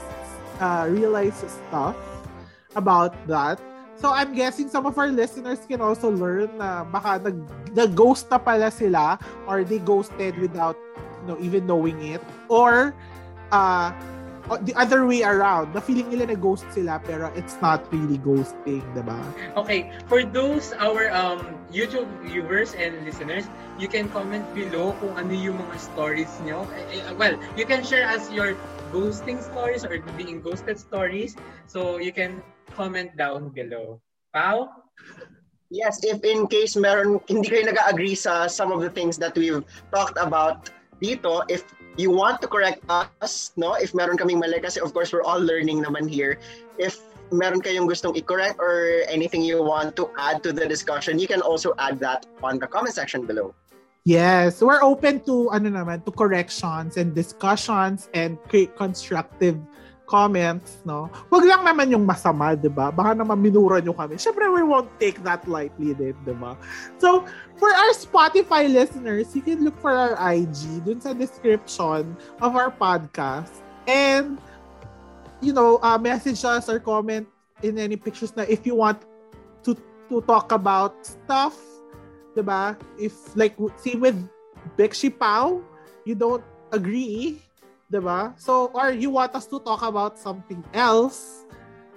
[0.57, 1.95] uh, realize stuff
[2.75, 3.61] about that.
[3.97, 7.37] So, I'm guessing some of our listeners can also learn na baka nag,
[7.73, 9.17] nag-ghost na pala sila
[9.49, 10.77] or they ghosted without
[11.21, 12.21] you know, even knowing it.
[12.49, 12.93] Or,
[13.49, 13.89] uh,
[14.63, 18.83] the other way around, the feeling nila na ghost sila pero it's not really ghosting,
[18.95, 19.19] diba?
[19.59, 23.43] Okay, for those our um YouTube viewers and listeners,
[23.75, 26.63] you can comment below kung ano yung mga stories nyo.
[26.71, 28.55] Eh, eh, well, you can share us your
[28.95, 31.35] ghosting stories or being ghosted stories.
[31.67, 32.39] So you can
[32.71, 33.99] comment down below.
[34.31, 34.71] Pau?
[35.67, 39.67] Yes, if in case meron hindi kayo nag-agree sa some of the things that we've
[39.91, 40.71] talked about
[41.03, 41.67] dito, if
[41.97, 43.73] you want to correct us, no?
[43.73, 46.37] If meron kaming mali, kasi of course we're all learning naman here.
[46.77, 47.01] If
[47.33, 51.41] meron kayong gustong i-correct or anything you want to add to the discussion, you can
[51.41, 53.51] also add that on the comment section below.
[54.07, 58.39] Yes, we're open to ano naman to corrections and discussions and
[58.79, 59.59] constructive
[60.07, 61.11] comments, no?
[61.27, 62.89] Wag lang naman yung masama, 'di ba?
[62.89, 64.15] Baka naman minura nyo kami.
[64.15, 66.55] Syempre, we won't take that lightly din, 'di ba?
[66.97, 67.27] So,
[67.59, 72.71] for our Spotify listeners, you can look for our IG dun sa description of our
[72.71, 73.51] podcast.
[73.85, 74.39] And
[75.43, 77.27] you know, uh, message us or comment
[77.61, 79.03] in any pictures na if you want
[79.67, 79.75] to
[80.09, 81.59] to talk about stuff,
[82.31, 82.79] 'di ba?
[82.95, 84.17] If like see with
[84.79, 85.59] Bexi Pau,
[86.07, 87.39] you don't agree,
[87.87, 88.33] 'di ba?
[88.37, 91.47] So or you want us to talk about something else,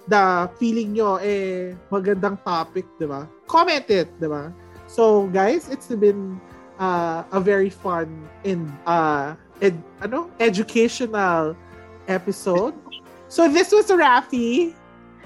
[0.07, 3.27] the feeling nyo eh magandang topic, 'di ba?
[3.47, 4.51] Comment it, 'di ba?
[4.87, 6.39] So guys, it's been
[6.79, 8.07] uh, a very fun
[8.43, 11.55] and uh ed, ano, educational
[12.07, 12.75] episode.
[13.31, 14.75] So this was Rafi.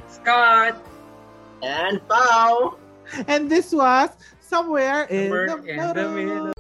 [0.06, 0.78] Scott.
[1.66, 2.78] And Pau.
[3.26, 4.14] And this was
[4.46, 6.55] Somewhere in, the, in the middle.